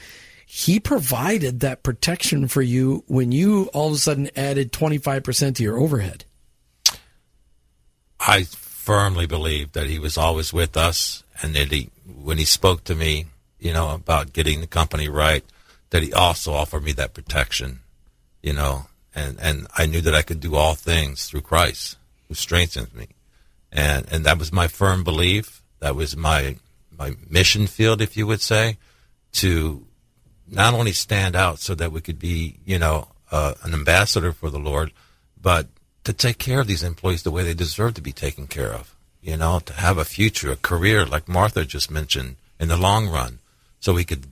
He 0.46 0.80
provided 0.80 1.60
that 1.60 1.82
protection 1.82 2.48
for 2.48 2.62
you 2.62 3.04
when 3.06 3.32
you 3.32 3.70
all 3.74 3.88
of 3.88 3.94
a 3.94 3.98
sudden 3.98 4.30
added 4.36 4.72
25% 4.72 5.56
to 5.56 5.62
your 5.62 5.78
overhead. 5.78 6.24
I 8.20 8.44
firmly 8.44 9.26
believe 9.26 9.72
that 9.72 9.86
he 9.86 9.98
was 9.98 10.18
always 10.18 10.52
with 10.52 10.76
us, 10.76 11.22
and 11.42 11.54
that 11.54 11.70
he, 11.70 11.90
when 12.06 12.38
he 12.38 12.44
spoke 12.44 12.84
to 12.84 12.94
me, 12.94 13.26
you 13.58 13.72
know, 13.72 13.90
about 13.90 14.32
getting 14.32 14.60
the 14.60 14.66
company 14.66 15.08
right, 15.08 15.44
that 15.90 16.02
He 16.02 16.12
also 16.12 16.52
offered 16.52 16.84
me 16.84 16.92
that 16.92 17.14
protection, 17.14 17.80
you 18.42 18.52
know, 18.52 18.86
and 19.14 19.38
and 19.40 19.66
I 19.76 19.86
knew 19.86 20.00
that 20.02 20.14
I 20.14 20.22
could 20.22 20.40
do 20.40 20.54
all 20.54 20.74
things 20.74 21.26
through 21.26 21.42
Christ 21.42 21.96
who 22.28 22.34
strengthens 22.34 22.94
me, 22.94 23.08
and 23.72 24.06
and 24.10 24.24
that 24.24 24.38
was 24.38 24.52
my 24.52 24.68
firm 24.68 25.04
belief. 25.04 25.62
That 25.80 25.96
was 25.96 26.16
my 26.16 26.56
my 26.96 27.16
mission 27.28 27.66
field, 27.66 28.00
if 28.00 28.16
you 28.16 28.26
would 28.26 28.40
say, 28.40 28.76
to 29.32 29.86
not 30.46 30.74
only 30.74 30.92
stand 30.92 31.36
out 31.36 31.58
so 31.58 31.74
that 31.74 31.92
we 31.92 32.00
could 32.00 32.18
be, 32.18 32.58
you 32.64 32.78
know, 32.78 33.08
uh, 33.30 33.54
an 33.62 33.74
ambassador 33.74 34.32
for 34.32 34.50
the 34.50 34.58
Lord, 34.58 34.92
but 35.40 35.68
to 36.08 36.14
take 36.14 36.38
care 36.38 36.60
of 36.60 36.66
these 36.66 36.82
employees 36.82 37.22
the 37.22 37.30
way 37.30 37.42
they 37.42 37.52
deserve 37.52 37.92
to 37.92 38.00
be 38.00 38.12
taken 38.12 38.46
care 38.46 38.72
of. 38.72 38.96
You 39.20 39.36
know, 39.36 39.60
to 39.66 39.74
have 39.74 39.98
a 39.98 40.06
future, 40.06 40.50
a 40.50 40.56
career, 40.56 41.04
like 41.04 41.28
Martha 41.28 41.66
just 41.66 41.90
mentioned, 41.90 42.36
in 42.58 42.68
the 42.68 42.78
long 42.78 43.10
run, 43.10 43.40
so 43.78 43.92
we 43.92 44.06
could 44.06 44.24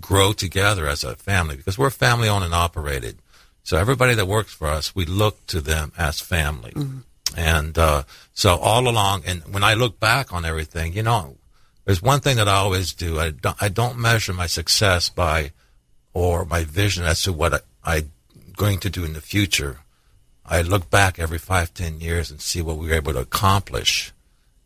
grow 0.00 0.32
together 0.32 0.88
as 0.88 1.04
a 1.04 1.14
family 1.14 1.54
because 1.54 1.78
we're 1.78 1.90
family 1.90 2.28
owned 2.28 2.42
and 2.42 2.52
operated. 2.52 3.18
So 3.62 3.76
everybody 3.76 4.14
that 4.14 4.26
works 4.26 4.52
for 4.52 4.66
us, 4.66 4.96
we 4.96 5.04
look 5.04 5.46
to 5.46 5.60
them 5.60 5.92
as 5.96 6.18
family. 6.18 6.72
Mm-hmm. 6.72 6.98
And 7.36 7.78
uh, 7.78 8.02
so 8.34 8.56
all 8.56 8.88
along, 8.88 9.22
and 9.26 9.42
when 9.54 9.62
I 9.62 9.74
look 9.74 10.00
back 10.00 10.32
on 10.32 10.44
everything, 10.44 10.92
you 10.92 11.04
know, 11.04 11.36
there's 11.84 12.02
one 12.02 12.18
thing 12.18 12.36
that 12.38 12.48
I 12.48 12.56
always 12.56 12.92
do. 12.92 13.20
I 13.20 13.30
don't, 13.30 13.62
I 13.62 13.68
don't 13.68 13.96
measure 13.96 14.32
my 14.32 14.48
success 14.48 15.08
by 15.08 15.52
or 16.12 16.44
my 16.44 16.64
vision 16.64 17.04
as 17.04 17.22
to 17.22 17.32
what 17.32 17.64
I, 17.84 17.98
am 17.98 18.10
going 18.56 18.80
to 18.80 18.90
do 18.90 19.04
in 19.04 19.12
the 19.12 19.20
future. 19.20 19.82
I 20.48 20.62
look 20.62 20.90
back 20.90 21.18
every 21.18 21.38
five, 21.38 21.74
ten 21.74 22.00
years 22.00 22.30
and 22.30 22.40
see 22.40 22.62
what 22.62 22.76
we 22.76 22.88
were 22.88 22.94
able 22.94 23.12
to 23.14 23.20
accomplish 23.20 24.12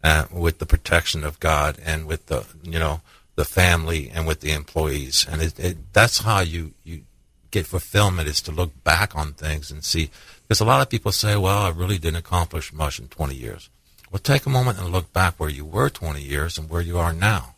uh, 0.05 0.27
with 0.31 0.59
the 0.59 0.67
protection 0.67 1.25
of 1.25 1.41
God 1.41 1.79
and 1.85 2.07
with 2.07 2.27
the, 2.27 2.47
you 2.63 2.79
know, 2.79 3.01
the 3.37 3.45
family 3.45 4.11
and 4.11 4.27
with 4.27 4.41
the 4.41 4.53
employees. 4.53 5.27
And 5.31 5.41
it, 5.41 5.59
it, 5.59 5.93
that's 5.93 6.19
how 6.19 6.41
you, 6.41 6.73
you 6.85 7.03
get 7.51 7.67
fulfillment 7.67 8.29
is 8.29 8.41
to 8.43 8.53
look 8.53 8.85
back 8.85 9.17
on 9.17 9.33
things 9.33 9.71
and 9.71 9.85
see. 9.85 10.11
Because 10.43 10.61
a 10.61 10.65
lot 10.65 10.83
of 10.83 10.91
people 10.91 11.13
say, 11.13 11.37
well, 11.37 11.59
I 11.59 11.71
really 11.71 11.99
didn't 11.99 12.19
accomplish 12.19 12.73
much 12.73 12.99
in 12.99 13.09
20 13.09 13.35
years. 13.35 13.69
Well, 14.11 14.19
take 14.19 14.45
a 14.45 14.51
moment 14.51 14.79
and 14.79 14.91
look 14.91 15.13
back 15.13 15.35
where 15.39 15.49
you 15.49 15.65
were 15.65 15.89
20 15.89 16.21
years 16.21 16.59
and 16.59 16.69
where 16.69 16.81
you 16.81 16.99
are 16.99 17.13
now. 17.13 17.55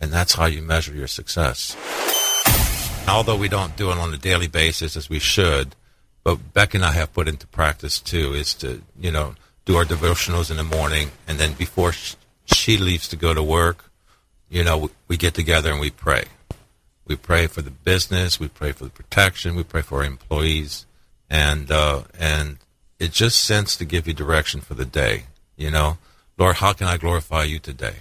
And 0.00 0.12
that's 0.12 0.34
how 0.34 0.44
you 0.44 0.60
measure 0.60 0.92
your 0.92 1.06
success. 1.06 1.74
Although 3.08 3.36
we 3.36 3.48
don't 3.48 3.76
do 3.76 3.90
it 3.90 3.98
on 3.98 4.12
a 4.12 4.18
daily 4.18 4.48
basis 4.48 4.96
as 4.96 5.08
we 5.08 5.18
should, 5.18 5.74
but 6.26 6.52
Beck 6.52 6.74
and 6.74 6.84
I 6.84 6.90
have 6.90 7.12
put 7.12 7.28
into 7.28 7.46
practice 7.46 8.00
too, 8.00 8.34
is 8.34 8.52
to, 8.54 8.82
you 8.98 9.12
know, 9.12 9.36
do 9.64 9.76
our 9.76 9.84
devotionals 9.84 10.50
in 10.50 10.56
the 10.56 10.64
morning 10.64 11.12
and 11.28 11.38
then 11.38 11.52
before 11.52 11.92
she 12.46 12.76
leaves 12.76 13.06
to 13.10 13.16
go 13.16 13.32
to 13.32 13.44
work, 13.44 13.92
you 14.48 14.64
know, 14.64 14.90
we 15.06 15.16
get 15.16 15.34
together 15.34 15.70
and 15.70 15.78
we 15.78 15.90
pray. 15.90 16.24
We 17.06 17.14
pray 17.14 17.46
for 17.46 17.62
the 17.62 17.70
business, 17.70 18.40
we 18.40 18.48
pray 18.48 18.72
for 18.72 18.82
the 18.82 18.90
protection, 18.90 19.54
we 19.54 19.62
pray 19.62 19.82
for 19.82 19.98
our 19.98 20.04
employees, 20.04 20.84
and 21.30 21.70
uh, 21.70 22.02
and 22.18 22.58
it 22.98 23.12
just 23.12 23.40
sends 23.40 23.76
to 23.76 23.84
give 23.84 24.08
you 24.08 24.12
direction 24.12 24.60
for 24.60 24.74
the 24.74 24.84
day. 24.84 25.26
You 25.56 25.70
know, 25.70 25.98
Lord, 26.36 26.56
how 26.56 26.72
can 26.72 26.88
I 26.88 26.96
glorify 26.96 27.44
you 27.44 27.60
today? 27.60 27.98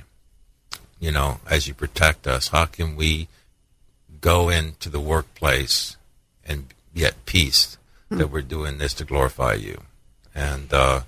You 0.99 1.11
know, 1.11 1.41
as 1.47 1.67
you 1.67 1.75
protect 1.75 2.25
us, 2.25 2.47
how 2.47 2.65
can 2.65 2.95
we 2.95 3.27
go 4.19 4.49
into 4.49 4.89
the 4.89 4.99
workplace 4.99 5.97
and 6.43 6.73
be 6.91 7.05
at 7.05 7.23
peace 7.27 7.77
that 8.09 8.31
we're 8.31 8.41
doing 8.41 8.77
this 8.77 8.93
to 8.95 9.05
glorify 9.05 9.53
you? 9.53 9.81
And 10.33 10.73
uh, 10.73 11.01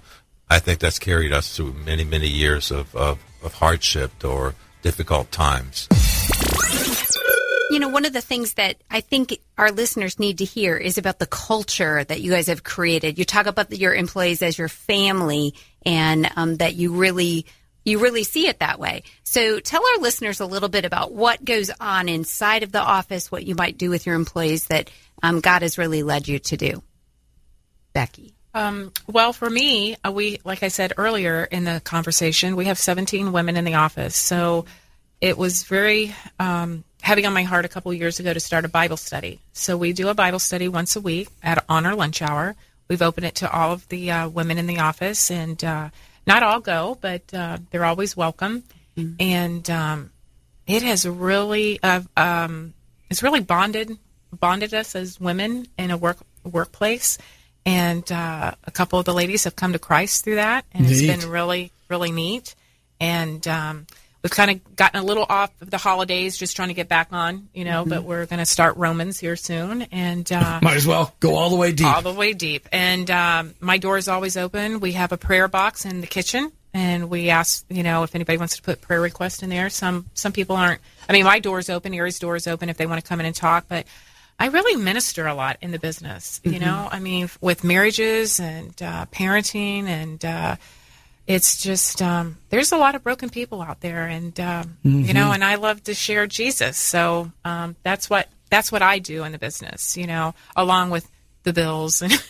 I 0.49 0.59
think 0.59 0.79
that's 0.79 0.99
carried 0.99 1.33
us 1.33 1.55
through 1.55 1.73
many, 1.73 2.03
many 2.03 2.27
years 2.27 2.71
of, 2.71 2.95
of, 2.95 3.19
of 3.43 3.53
hardship 3.55 4.23
or 4.23 4.55
difficult 4.81 5.31
times. 5.31 5.87
You 7.69 7.79
know, 7.79 7.89
one 7.89 8.05
of 8.05 8.13
the 8.13 8.21
things 8.21 8.53
that 8.53 8.77
I 8.89 9.01
think 9.01 9.37
our 9.57 9.71
listeners 9.71 10.19
need 10.19 10.37
to 10.37 10.45
hear 10.45 10.77
is 10.77 10.97
about 10.97 11.19
the 11.19 11.25
culture 11.25 12.03
that 12.03 12.21
you 12.21 12.31
guys 12.31 12.47
have 12.47 12.63
created. 12.63 13.19
You 13.19 13.25
talk 13.25 13.45
about 13.45 13.77
your 13.77 13.93
employees 13.93 14.41
as 14.41 14.57
your 14.57 14.69
family, 14.69 15.53
and 15.85 16.31
um, 16.37 16.57
that 16.57 16.75
you 16.75 16.93
really 16.93 17.45
you 17.83 17.99
really 17.99 18.23
see 18.23 18.47
it 18.47 18.59
that 18.59 18.79
way. 18.79 19.03
So 19.23 19.59
tell 19.59 19.81
our 19.81 20.01
listeners 20.01 20.41
a 20.41 20.45
little 20.45 20.67
bit 20.67 20.83
about 20.83 21.13
what 21.13 21.43
goes 21.43 21.71
on 21.79 22.09
inside 22.09 22.63
of 22.63 22.73
the 22.73 22.81
office, 22.81 23.31
what 23.31 23.45
you 23.45 23.55
might 23.55 23.77
do 23.77 23.89
with 23.89 24.05
your 24.05 24.15
employees 24.15 24.67
that 24.67 24.89
um, 25.23 25.39
God 25.39 25.61
has 25.61 25.77
really 25.77 26.03
led 26.03 26.27
you 26.27 26.39
to 26.39 26.57
do. 26.57 26.83
Becky. 27.93 28.33
Um, 28.53 28.91
well, 29.07 29.33
for 29.33 29.49
me, 29.49 29.97
uh, 30.05 30.11
we, 30.11 30.39
like 30.43 30.63
I 30.63 30.69
said 30.69 30.93
earlier 30.97 31.43
in 31.43 31.63
the 31.63 31.79
conversation, 31.83 32.55
we 32.55 32.65
have 32.65 32.77
17 32.77 33.31
women 33.31 33.55
in 33.55 33.65
the 33.65 33.75
office. 33.75 34.15
So 34.15 34.65
it 35.21 35.37
was 35.37 35.63
very 35.63 36.15
um, 36.39 36.83
heavy 37.01 37.25
on 37.25 37.33
my 37.33 37.43
heart 37.43 37.65
a 37.65 37.69
couple 37.69 37.93
years 37.93 38.19
ago 38.19 38.33
to 38.33 38.39
start 38.39 38.65
a 38.65 38.69
Bible 38.69 38.97
study. 38.97 39.39
So 39.53 39.77
we 39.77 39.93
do 39.93 40.09
a 40.09 40.13
Bible 40.13 40.39
study 40.39 40.67
once 40.67 40.95
a 40.95 41.01
week 41.01 41.29
at 41.43 41.63
on 41.69 41.85
our 41.85 41.95
lunch 41.95 42.21
hour. 42.21 42.55
We've 42.87 43.01
opened 43.01 43.25
it 43.25 43.35
to 43.35 43.51
all 43.51 43.73
of 43.73 43.87
the 43.89 44.11
uh, 44.11 44.29
women 44.29 44.57
in 44.57 44.65
the 44.65 44.79
office, 44.79 45.29
and 45.29 45.61
uh, 45.63 45.89
not 46.25 46.41
all 46.41 46.59
go, 46.59 46.97
but 46.99 47.33
uh, 47.33 47.57
they're 47.69 47.85
always 47.85 48.15
welcome. 48.15 48.63
Mm-hmm. 48.97 49.15
And 49.19 49.69
um, 49.69 50.11
it 50.65 50.83
has 50.83 51.07
really, 51.07 51.79
uh, 51.83 52.01
um, 52.15 52.73
it's 53.09 53.21
really 53.23 53.41
bonded 53.41 53.97
bonded 54.39 54.73
us 54.73 54.95
as 54.95 55.19
women 55.19 55.67
in 55.77 55.91
a 55.91 55.97
work 55.97 56.17
workplace. 56.43 57.17
And 57.65 58.09
uh, 58.11 58.53
a 58.63 58.71
couple 58.71 58.97
of 58.97 59.05
the 59.05 59.13
ladies 59.13 59.43
have 59.43 59.55
come 59.55 59.73
to 59.73 59.79
Christ 59.79 60.23
through 60.23 60.35
that, 60.35 60.63
and 60.71 60.87
neat. 60.87 60.91
it's 60.91 61.21
been 61.21 61.29
really, 61.29 61.71
really 61.89 62.11
neat. 62.11 62.55
And 63.01 63.45
um, 63.45 63.87
we've 64.23 64.31
kind 64.31 64.51
of 64.51 64.75
gotten 64.75 64.99
a 64.99 65.03
little 65.03 65.25
off 65.27 65.51
of 65.61 65.69
the 65.69 65.77
holidays, 65.77 66.37
just 66.37 66.55
trying 66.55 66.69
to 66.69 66.73
get 66.73 66.87
back 66.87 67.09
on, 67.11 67.49
you 67.53 67.65
know. 67.65 67.81
Mm-hmm. 67.81 67.89
But 67.89 68.03
we're 68.03 68.25
going 68.25 68.39
to 68.39 68.45
start 68.45 68.77
Romans 68.77 69.19
here 69.19 69.35
soon, 69.35 69.83
and 69.83 70.31
uh, 70.31 70.59
might 70.63 70.75
as 70.75 70.87
well 70.87 71.13
go 71.19 71.35
all 71.35 71.49
the 71.49 71.55
way 71.55 71.71
deep. 71.71 71.87
All 71.87 72.01
the 72.01 72.13
way 72.13 72.33
deep. 72.33 72.67
And 72.71 73.09
um, 73.11 73.53
my 73.59 73.77
door 73.77 73.97
is 73.97 74.07
always 74.07 74.37
open. 74.37 74.79
We 74.79 74.93
have 74.93 75.11
a 75.11 75.17
prayer 75.17 75.47
box 75.47 75.85
in 75.85 76.01
the 76.01 76.07
kitchen, 76.07 76.51
and 76.73 77.09
we 77.09 77.29
ask, 77.29 77.65
you 77.69 77.83
know, 77.83 78.03
if 78.03 78.15
anybody 78.15 78.37
wants 78.37 78.55
to 78.57 78.61
put 78.61 78.81
prayer 78.81 79.01
request 79.01 79.43
in 79.43 79.49
there. 79.49 79.69
Some 79.69 80.05
some 80.13 80.31
people 80.31 80.55
aren't. 80.55 80.81
I 81.07 81.13
mean, 81.13 81.25
my 81.25 81.39
door 81.39 81.59
is 81.59 81.69
open. 81.69 81.93
Arry's 81.93 82.19
door 82.19 82.35
is 82.35 82.47
open 82.47 82.69
if 82.69 82.77
they 82.77 82.85
want 82.85 83.03
to 83.03 83.07
come 83.07 83.19
in 83.19 83.25
and 83.25 83.35
talk, 83.35 83.65
but. 83.67 83.85
I 84.39 84.47
really 84.47 84.75
minister 84.75 85.25
a 85.25 85.33
lot 85.33 85.57
in 85.61 85.71
the 85.71 85.79
business, 85.79 86.39
you 86.43 86.51
mm-hmm. 86.51 86.65
know. 86.65 86.87
I 86.91 86.99
mean, 86.99 87.29
with 87.41 87.63
marriages 87.63 88.39
and 88.39 88.79
uh, 88.81 89.05
parenting 89.11 89.87
and 89.87 90.23
uh, 90.23 90.55
it's 91.27 91.61
just 91.61 92.01
um, 92.01 92.37
there's 92.49 92.71
a 92.71 92.77
lot 92.77 92.95
of 92.95 93.03
broken 93.03 93.29
people 93.29 93.61
out 93.61 93.81
there, 93.81 94.07
and 94.07 94.39
um, 94.39 94.77
mm-hmm. 94.85 95.01
you 95.01 95.13
know, 95.13 95.31
and 95.33 95.43
I 95.43 95.55
love 95.55 95.83
to 95.83 95.93
share 95.93 96.25
Jesus. 96.25 96.77
So 96.77 97.31
um, 97.43 97.75
that's 97.83 98.09
what 98.09 98.29
that's 98.49 98.71
what 98.71 98.81
I 98.81 98.99
do 98.99 99.23
in 99.25 99.33
the 99.33 99.37
business, 99.37 99.97
you 99.97 100.07
know, 100.07 100.33
along 100.55 100.89
with 100.91 101.09
the 101.43 101.53
bills 101.53 102.01
and 102.01 102.11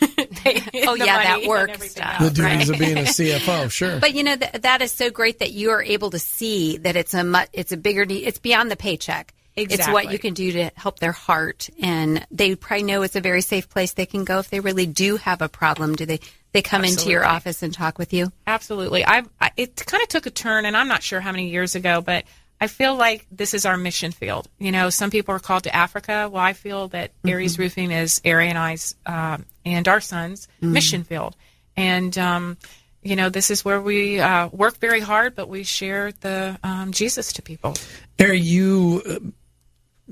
oh 0.86 0.94
yeah, 0.94 1.22
that 1.22 1.44
work 1.46 1.74
stuff. 1.82 2.18
The 2.18 2.30
duties 2.30 2.42
right? 2.42 2.68
of 2.70 2.78
being 2.78 2.98
a 2.98 3.02
CFO, 3.02 3.70
sure. 3.70 4.00
But 4.00 4.14
you 4.14 4.24
know 4.24 4.36
th- 4.36 4.62
that 4.62 4.82
is 4.82 4.92
so 4.92 5.10
great 5.10 5.38
that 5.40 5.52
you 5.52 5.70
are 5.70 5.82
able 5.82 6.10
to 6.10 6.18
see 6.18 6.78
that 6.78 6.96
it's 6.96 7.14
a 7.14 7.22
mu- 7.22 7.46
it's 7.52 7.72
a 7.72 7.76
bigger 7.76 8.04
need. 8.04 8.26
It's 8.26 8.38
beyond 8.38 8.70
the 8.70 8.76
paycheck. 8.76 9.32
Exactly. 9.62 9.84
It's 9.84 9.92
what 9.92 10.12
you 10.12 10.18
can 10.18 10.34
do 10.34 10.52
to 10.52 10.70
help 10.76 10.98
their 10.98 11.12
heart, 11.12 11.68
and 11.82 12.26
they 12.30 12.54
probably 12.54 12.84
know 12.84 13.02
it's 13.02 13.16
a 13.16 13.20
very 13.20 13.40
safe 13.40 13.68
place 13.68 13.92
they 13.92 14.06
can 14.06 14.24
go 14.24 14.38
if 14.38 14.50
they 14.50 14.60
really 14.60 14.86
do 14.86 15.16
have 15.16 15.42
a 15.42 15.48
problem. 15.48 15.96
Do 15.96 16.06
they 16.06 16.20
they 16.52 16.62
come 16.62 16.82
Absolutely. 16.82 17.02
into 17.02 17.10
your 17.10 17.26
office 17.26 17.62
and 17.62 17.74
talk 17.74 17.98
with 17.98 18.12
you? 18.12 18.32
Absolutely. 18.46 19.04
I, 19.04 19.24
I 19.40 19.50
it 19.56 19.84
kind 19.84 20.02
of 20.02 20.08
took 20.08 20.26
a 20.26 20.30
turn, 20.30 20.64
and 20.64 20.76
I'm 20.76 20.88
not 20.88 21.02
sure 21.02 21.20
how 21.20 21.32
many 21.32 21.50
years 21.50 21.74
ago, 21.74 22.00
but 22.00 22.24
I 22.60 22.66
feel 22.66 22.96
like 22.96 23.26
this 23.30 23.54
is 23.54 23.66
our 23.66 23.76
mission 23.76 24.12
field. 24.12 24.48
You 24.58 24.72
know, 24.72 24.90
some 24.90 25.10
people 25.10 25.34
are 25.34 25.40
called 25.40 25.64
to 25.64 25.74
Africa. 25.74 26.28
Well, 26.32 26.42
I 26.42 26.52
feel 26.52 26.88
that 26.88 27.10
mm-hmm. 27.10 27.28
Arry's 27.28 27.58
Roofing 27.58 27.90
is 27.90 28.20
Arry 28.24 28.48
and 28.48 28.58
I's 28.58 28.94
um, 29.06 29.44
and 29.64 29.86
our 29.86 30.00
son's 30.00 30.46
mm-hmm. 30.62 30.72
mission 30.72 31.04
field, 31.04 31.36
and 31.76 32.16
um, 32.16 32.56
you 33.02 33.16
know, 33.16 33.28
this 33.28 33.50
is 33.50 33.64
where 33.64 33.80
we 33.80 34.20
uh, 34.20 34.48
work 34.48 34.78
very 34.78 35.00
hard, 35.00 35.34
but 35.34 35.48
we 35.48 35.62
share 35.62 36.12
the 36.12 36.58
um, 36.62 36.92
Jesus 36.92 37.32
to 37.34 37.42
people. 37.42 37.74
Ari, 38.20 38.40
you 38.40 39.02
uh, 39.08 39.18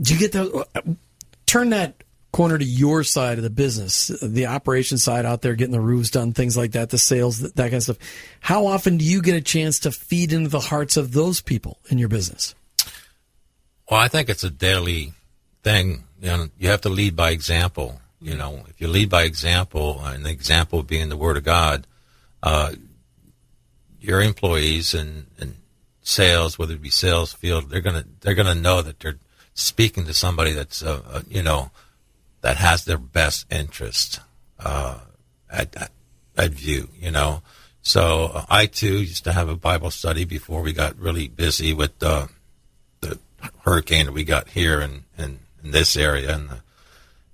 do 0.00 0.14
you 0.14 0.20
get 0.20 0.32
the 0.32 0.66
turn 1.46 1.70
that 1.70 2.02
corner 2.36 2.58
to 2.58 2.64
your 2.64 3.02
side 3.02 3.38
of 3.38 3.44
the 3.44 3.50
business, 3.50 4.08
the 4.22 4.44
operation 4.44 4.98
side 4.98 5.24
out 5.24 5.40
there, 5.40 5.54
getting 5.54 5.72
the 5.72 5.80
roofs 5.80 6.10
done, 6.10 6.34
things 6.34 6.54
like 6.54 6.72
that, 6.72 6.90
the 6.90 6.98
sales, 6.98 7.40
that, 7.40 7.56
kind 7.56 7.74
of 7.74 7.82
stuff. 7.82 7.96
How 8.40 8.66
often 8.66 8.98
do 8.98 9.06
you 9.06 9.22
get 9.22 9.34
a 9.34 9.40
chance 9.40 9.78
to 9.80 9.90
feed 9.90 10.34
into 10.34 10.50
the 10.50 10.60
hearts 10.60 10.98
of 10.98 11.12
those 11.12 11.40
people 11.40 11.78
in 11.88 11.96
your 11.96 12.10
business? 12.10 12.54
Well, 13.90 14.00
I 14.00 14.08
think 14.08 14.28
it's 14.28 14.44
a 14.44 14.50
daily 14.50 15.14
thing. 15.62 16.04
You 16.20 16.28
know, 16.28 16.48
you 16.58 16.68
have 16.68 16.82
to 16.82 16.90
lead 16.90 17.16
by 17.16 17.30
example. 17.30 18.02
You 18.20 18.36
know, 18.36 18.64
if 18.68 18.80
you 18.82 18.88
lead 18.88 19.08
by 19.08 19.22
example, 19.22 20.02
and 20.04 20.26
the 20.26 20.30
example 20.30 20.82
being 20.82 21.08
the 21.08 21.16
Word 21.16 21.38
of 21.38 21.44
God, 21.44 21.86
uh, 22.42 22.72
your 23.98 24.20
employees 24.20 24.92
and, 24.92 25.26
and 25.38 25.56
sales, 26.02 26.58
whether 26.58 26.74
it 26.74 26.82
be 26.82 26.90
sales 26.90 27.32
field, 27.32 27.70
they're 27.70 27.80
gonna 27.80 28.04
they're 28.20 28.34
gonna 28.34 28.54
know 28.54 28.82
that 28.82 29.00
they're 29.00 29.18
speaking 29.56 30.04
to 30.04 30.14
somebody 30.14 30.52
that's 30.52 30.82
uh, 30.82 31.00
uh, 31.10 31.22
you 31.28 31.42
know 31.42 31.70
that 32.42 32.58
has 32.58 32.84
their 32.84 32.98
best 32.98 33.50
interest 33.50 34.20
uh, 34.60 35.00
at, 35.50 35.90
at, 36.36 36.50
view, 36.50 36.88
you 36.96 37.10
know. 37.10 37.42
So 37.82 38.30
uh, 38.32 38.44
I 38.48 38.66
too 38.66 38.98
used 38.98 39.24
to 39.24 39.32
have 39.32 39.48
a 39.48 39.56
Bible 39.56 39.90
study 39.90 40.24
before 40.24 40.62
we 40.62 40.72
got 40.72 40.96
really 40.96 41.26
busy 41.26 41.72
with 41.72 42.00
uh, 42.02 42.26
the 43.00 43.18
hurricane 43.64 44.06
that 44.06 44.12
we 44.12 44.22
got 44.22 44.48
here 44.50 44.80
in, 44.80 45.04
in, 45.18 45.40
in 45.64 45.70
this 45.72 45.96
area, 45.96 46.34
and 46.34 46.50
the, 46.50 46.60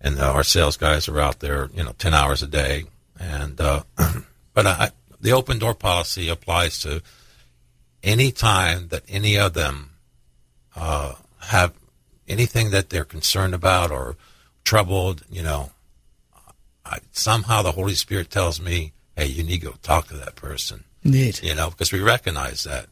and 0.00 0.16
the, 0.16 0.24
our 0.24 0.44
sales 0.44 0.76
guys 0.76 1.08
are 1.08 1.20
out 1.20 1.40
there, 1.40 1.68
you 1.74 1.82
know, 1.82 1.92
ten 1.98 2.14
hours 2.14 2.42
a 2.42 2.46
day. 2.46 2.84
And 3.18 3.60
uh, 3.60 3.82
but 4.54 4.66
I, 4.66 4.90
the 5.20 5.32
open 5.32 5.58
door 5.58 5.74
policy 5.74 6.28
applies 6.28 6.78
to 6.80 7.02
any 8.02 8.30
time 8.30 8.88
that 8.88 9.02
any 9.08 9.36
of 9.36 9.54
them 9.54 9.90
have 10.74 11.74
anything 12.28 12.70
that 12.70 12.90
they're 12.90 13.04
concerned 13.04 13.54
about 13.54 13.90
or 13.90 14.16
troubled. 14.64 15.22
You 15.30 15.42
know, 15.42 15.70
I, 16.84 16.98
somehow 17.12 17.62
the 17.62 17.72
Holy 17.72 17.94
Spirit 17.94 18.30
tells 18.30 18.60
me, 18.60 18.92
"Hey, 19.16 19.26
you 19.26 19.42
need 19.42 19.60
to 19.60 19.66
go 19.66 19.74
talk 19.82 20.08
to 20.08 20.16
that 20.16 20.36
person." 20.36 20.84
Neat. 21.04 21.42
You 21.42 21.54
know, 21.54 21.70
because 21.70 21.92
we 21.92 22.00
recognize 22.00 22.64
that, 22.64 22.86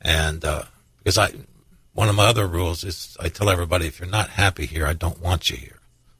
and 0.00 0.44
uh, 0.44 0.64
because 0.98 1.18
I, 1.18 1.32
one 1.92 2.08
of 2.08 2.14
my 2.14 2.26
other 2.26 2.46
rules 2.46 2.84
is 2.84 3.16
I 3.20 3.28
tell 3.28 3.50
everybody, 3.50 3.86
if 3.86 3.98
you're 3.98 4.08
not 4.08 4.30
happy 4.30 4.66
here, 4.66 4.86
I 4.86 4.92
don't 4.92 5.20
want 5.20 5.50
you 5.50 5.56
here. 5.56 5.78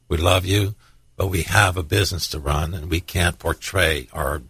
We 0.09 0.17
love 0.17 0.45
you, 0.45 0.75
but 1.15 1.27
we 1.27 1.43
have 1.43 1.77
a 1.77 1.83
business 1.83 2.27
to 2.29 2.39
run, 2.39 2.73
and 2.73 2.89
we 2.89 2.99
can't 2.99 3.39
portray 3.39 4.07
our 4.13 4.41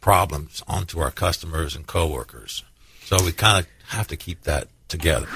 problems 0.00 0.62
onto 0.66 1.00
our 1.00 1.10
customers 1.10 1.76
and 1.76 1.86
coworkers. 1.86 2.64
So 3.04 3.22
we 3.22 3.32
kind 3.32 3.58
of 3.58 3.66
have 3.88 4.06
to 4.08 4.16
keep 4.16 4.42
that 4.42 4.68
together. 4.88 5.26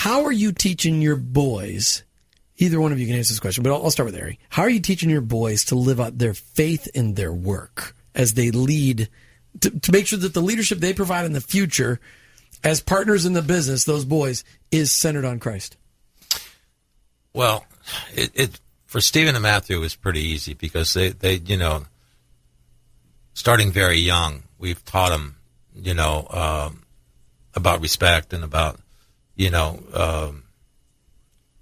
How 0.00 0.24
are 0.24 0.32
you 0.32 0.52
teaching 0.52 1.02
your 1.02 1.16
boys? 1.16 2.04
Either 2.56 2.80
one 2.80 2.90
of 2.90 2.98
you 2.98 3.06
can 3.06 3.16
answer 3.16 3.34
this 3.34 3.38
question, 3.38 3.62
but 3.62 3.70
I'll, 3.70 3.84
I'll 3.84 3.90
start 3.90 4.06
with 4.06 4.14
Arry. 4.14 4.38
How 4.48 4.62
are 4.62 4.70
you 4.70 4.80
teaching 4.80 5.10
your 5.10 5.20
boys 5.20 5.66
to 5.66 5.74
live 5.74 6.00
out 6.00 6.16
their 6.16 6.32
faith 6.32 6.88
in 6.94 7.12
their 7.16 7.34
work 7.34 7.94
as 8.14 8.32
they 8.32 8.50
lead, 8.50 9.10
to, 9.60 9.68
to 9.68 9.92
make 9.92 10.06
sure 10.06 10.18
that 10.18 10.32
the 10.32 10.40
leadership 10.40 10.78
they 10.78 10.94
provide 10.94 11.26
in 11.26 11.34
the 11.34 11.40
future, 11.42 12.00
as 12.64 12.80
partners 12.80 13.26
in 13.26 13.34
the 13.34 13.42
business, 13.42 13.84
those 13.84 14.06
boys, 14.06 14.42
is 14.70 14.90
centered 14.90 15.26
on 15.26 15.38
Christ? 15.38 15.76
Well, 17.34 17.66
it, 18.14 18.30
it 18.32 18.60
for 18.86 19.02
Stephen 19.02 19.34
and 19.34 19.42
Matthew 19.42 19.78
was 19.80 19.96
pretty 19.96 20.22
easy 20.22 20.54
because 20.54 20.94
they, 20.94 21.10
they 21.10 21.34
you 21.34 21.58
know 21.58 21.84
starting 23.34 23.70
very 23.70 23.98
young 23.98 24.44
we've 24.58 24.82
taught 24.86 25.10
them 25.10 25.36
you 25.74 25.92
know 25.92 26.26
um, 26.30 26.84
about 27.54 27.82
respect 27.82 28.32
and 28.32 28.42
about 28.42 28.80
you 29.42 29.50
know 29.50 29.68
um, 30.04 30.32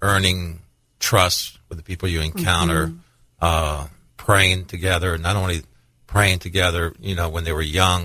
earning 0.01 0.59
trust 0.99 1.57
with 1.69 1.77
the 1.77 1.83
people 1.83 2.07
you 2.09 2.21
encounter 2.21 2.87
Mm-hmm. 2.87 2.97
uh, 3.41 3.87
praying 4.17 4.65
together 4.65 5.17
not 5.17 5.35
only 5.35 5.63
praying 6.07 6.39
together 6.39 6.93
you 6.99 7.15
know 7.15 7.29
when 7.29 7.43
they 7.45 7.53
were 7.53 7.61
young 7.81 8.01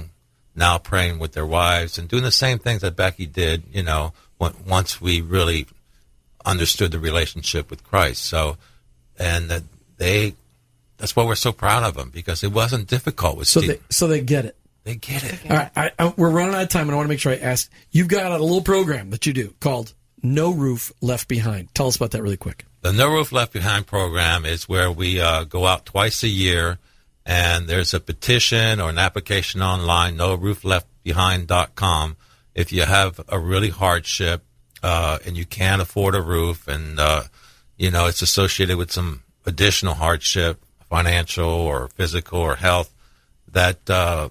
now 0.55 0.79
praying 0.79 1.19
with 1.19 1.33
their 1.33 1.47
wives 1.47 1.99
and 1.99 2.09
doing 2.09 2.23
the 2.23 2.31
same 2.45 2.59
things 2.59 2.81
that 2.83 2.95
Becky 2.97 3.27
did 3.27 3.63
you 3.73 3.83
know 3.83 4.13
when, 4.39 4.53
once 4.67 5.01
we 5.01 5.21
really 5.21 5.67
understood 6.47 6.91
the 6.93 6.99
relationship 6.99 7.71
with 7.71 7.83
Christ. 7.85 8.23
So, 8.25 8.59
and 9.19 9.49
that 9.51 9.63
they, 9.97 10.35
that's 10.99 11.17
why 11.17 11.25
we're 11.25 11.37
so 11.37 11.53
proud 11.53 11.83
of 11.85 11.95
them 11.95 12.11
because 12.13 12.45
it 12.45 12.53
wasn't 12.53 12.87
difficult 12.87 13.39
with 13.39 13.49
So 13.49 13.61
Steve. 13.61 13.71
they, 13.71 13.81
so 13.91 14.07
they 14.07 14.21
get 14.21 14.45
it. 14.45 14.57
They, 14.85 14.97
get 14.97 15.25
it. 15.25 15.51
All 15.51 15.57
right, 15.57 15.71
I, 15.75 15.93
I, 15.99 16.15
we're 16.17 16.31
running 16.31 16.55
out 16.55 16.63
of 16.63 16.69
time, 16.69 16.89
and 16.89 16.93
I 16.93 16.97
want 16.97 17.07
to 17.07 17.09
make 17.09 17.21
sure 17.21 17.33
I 17.33 17.37
ask. 17.37 17.71
You've 17.91 18.09
got 18.09 18.33
a 18.33 18.39
little 18.39 18.63
program 18.63 19.11
that 19.11 19.27
you 19.27 19.33
do 19.33 19.55
called 19.61 19.95
No 20.23 20.53
Roof 20.53 20.93
Left 21.01 21.27
Behind. 21.27 21.75
Tell 21.75 21.87
us 21.87 21.97
about 21.97 22.11
that 22.13 22.23
really 22.23 22.37
quick. 22.37 22.67
The 22.83 22.93
No 22.93 23.11
Roof 23.11 23.33
Left 23.33 23.53
Behind 23.53 23.87
program 23.87 24.45
is 24.45 24.69
where 24.69 24.93
we 24.93 25.21
uh, 25.21 25.45
go 25.45 25.67
out 25.67 25.87
twice 25.87 26.23
a 26.23 26.29
year, 26.29 26.79
and 27.25 27.67
there's 27.67 27.95
a 27.95 28.01
petition 28.01 28.81
or 28.81 28.91
an 28.91 28.99
application 28.99 29.63
online, 29.63 30.17
No 30.17 30.35
Roof 30.35 30.65
Left 30.65 30.87
NoRoofLeftBehind.com. 31.05 32.17
If 32.55 32.73
you 32.73 32.83
have 32.83 33.21
a 33.29 33.39
really 33.39 33.71
hardship 33.71 34.45
uh, 34.83 35.19
and 35.27 35.37
you 35.37 35.45
can't 35.45 35.83
afford 35.83 36.15
a 36.15 36.23
roof, 36.23 36.69
and 36.69 37.01
uh, 37.01 37.25
you 37.77 37.91
know 37.91 38.07
it's 38.07 38.23
associated 38.23 38.77
with 38.77 38.93
some 38.93 39.23
additional 39.47 39.95
hardship, 39.95 40.63
financial 40.89 41.49
or 41.49 41.89
physical 41.89 42.39
or 42.39 42.57
health, 42.57 42.93
that 43.51 43.89
uh, 43.91 44.29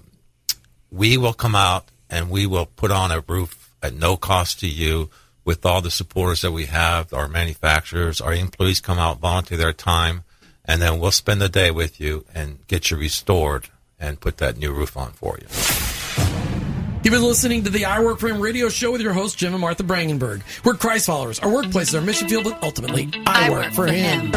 we 0.94 1.16
will 1.16 1.32
come 1.32 1.54
out 1.56 1.88
and 2.08 2.30
we 2.30 2.46
will 2.46 2.66
put 2.66 2.90
on 2.90 3.10
a 3.10 3.20
roof 3.26 3.74
at 3.82 3.92
no 3.94 4.16
cost 4.16 4.60
to 4.60 4.68
you 4.68 5.10
with 5.44 5.66
all 5.66 5.80
the 5.80 5.90
supporters 5.90 6.42
that 6.42 6.52
we 6.52 6.66
have, 6.66 7.12
our 7.12 7.28
manufacturers, 7.28 8.20
our 8.20 8.32
employees 8.32 8.80
come 8.80 8.98
out, 8.98 9.18
volunteer 9.18 9.58
their 9.58 9.72
time, 9.72 10.22
and 10.64 10.80
then 10.80 10.98
we'll 10.98 11.10
spend 11.10 11.40
the 11.40 11.48
day 11.48 11.70
with 11.70 12.00
you 12.00 12.24
and 12.34 12.64
get 12.68 12.90
you 12.90 12.96
restored 12.96 13.68
and 13.98 14.20
put 14.20 14.38
that 14.38 14.56
new 14.56 14.72
roof 14.72 14.96
on 14.96 15.10
for 15.12 15.36
you. 15.40 15.46
You've 17.02 17.12
been 17.12 17.22
listening 17.22 17.64
to 17.64 17.70
the 17.70 17.84
I 17.84 18.00
Work 18.00 18.20
for 18.20 18.28
Him 18.28 18.40
radio 18.40 18.70
show 18.70 18.92
with 18.92 19.02
your 19.02 19.12
host, 19.12 19.36
Jim 19.36 19.52
and 19.52 19.60
Martha 19.60 19.82
Brangenberg. 19.82 20.42
We're 20.64 20.74
Christ 20.74 21.06
followers. 21.06 21.38
Our 21.40 21.52
workplace 21.52 21.88
is 21.88 21.94
our 21.96 22.00
mission 22.00 22.28
field, 22.28 22.44
but 22.44 22.62
ultimately, 22.62 23.10
I, 23.26 23.50
work, 23.50 23.72
for 23.72 23.86
him. 23.86 24.32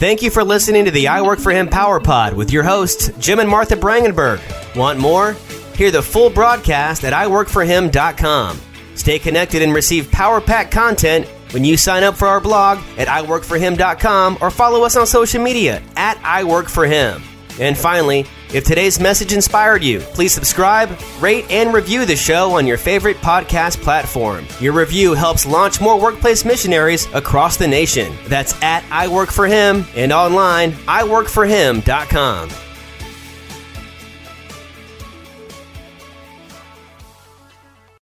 Thank 0.00 0.22
you 0.22 0.30
for 0.30 0.42
listening 0.42 0.86
to 0.86 0.90
the 0.90 1.08
I 1.08 1.20
Work 1.20 1.40
for 1.40 1.52
Him 1.52 1.68
Power 1.68 2.00
Pod 2.00 2.32
with 2.32 2.50
your 2.50 2.62
hosts, 2.62 3.10
Jim 3.18 3.38
and 3.38 3.46
Martha 3.46 3.76
Brangenberg. 3.76 4.40
Want 4.74 4.98
more? 4.98 5.34
Hear 5.74 5.90
the 5.90 6.00
full 6.00 6.30
broadcast 6.30 7.04
at 7.04 7.12
iworkforhim.com. 7.12 8.58
Stay 8.94 9.18
connected 9.18 9.60
and 9.60 9.74
receive 9.74 10.10
Power 10.10 10.40
Pack 10.40 10.70
content 10.70 11.26
when 11.50 11.66
you 11.66 11.76
sign 11.76 12.02
up 12.02 12.16
for 12.16 12.28
our 12.28 12.40
blog 12.40 12.78
at 12.96 13.08
iworkforhim.com 13.08 14.38
or 14.40 14.50
follow 14.50 14.84
us 14.84 14.96
on 14.96 15.06
social 15.06 15.42
media 15.42 15.82
at 15.96 16.16
iworkforhim. 16.22 17.20
And 17.60 17.76
finally, 17.76 18.24
if 18.52 18.64
today's 18.64 18.98
message 18.98 19.32
inspired 19.32 19.82
you, 19.82 20.00
please 20.00 20.32
subscribe, 20.32 20.90
rate, 21.20 21.44
and 21.50 21.72
review 21.72 22.04
the 22.04 22.16
show 22.16 22.52
on 22.52 22.66
your 22.66 22.78
favorite 22.78 23.16
podcast 23.18 23.80
platform. 23.80 24.46
Your 24.60 24.72
review 24.72 25.14
helps 25.14 25.46
launch 25.46 25.80
more 25.80 26.00
workplace 26.00 26.44
missionaries 26.44 27.06
across 27.14 27.56
the 27.56 27.68
nation. 27.68 28.12
That's 28.26 28.60
at 28.62 28.84
I 28.90 29.08
Work 29.08 29.30
For 29.30 29.46
Him 29.46 29.84
and 29.94 30.12
online, 30.12 30.72
iworkforhim.com. 30.72 32.69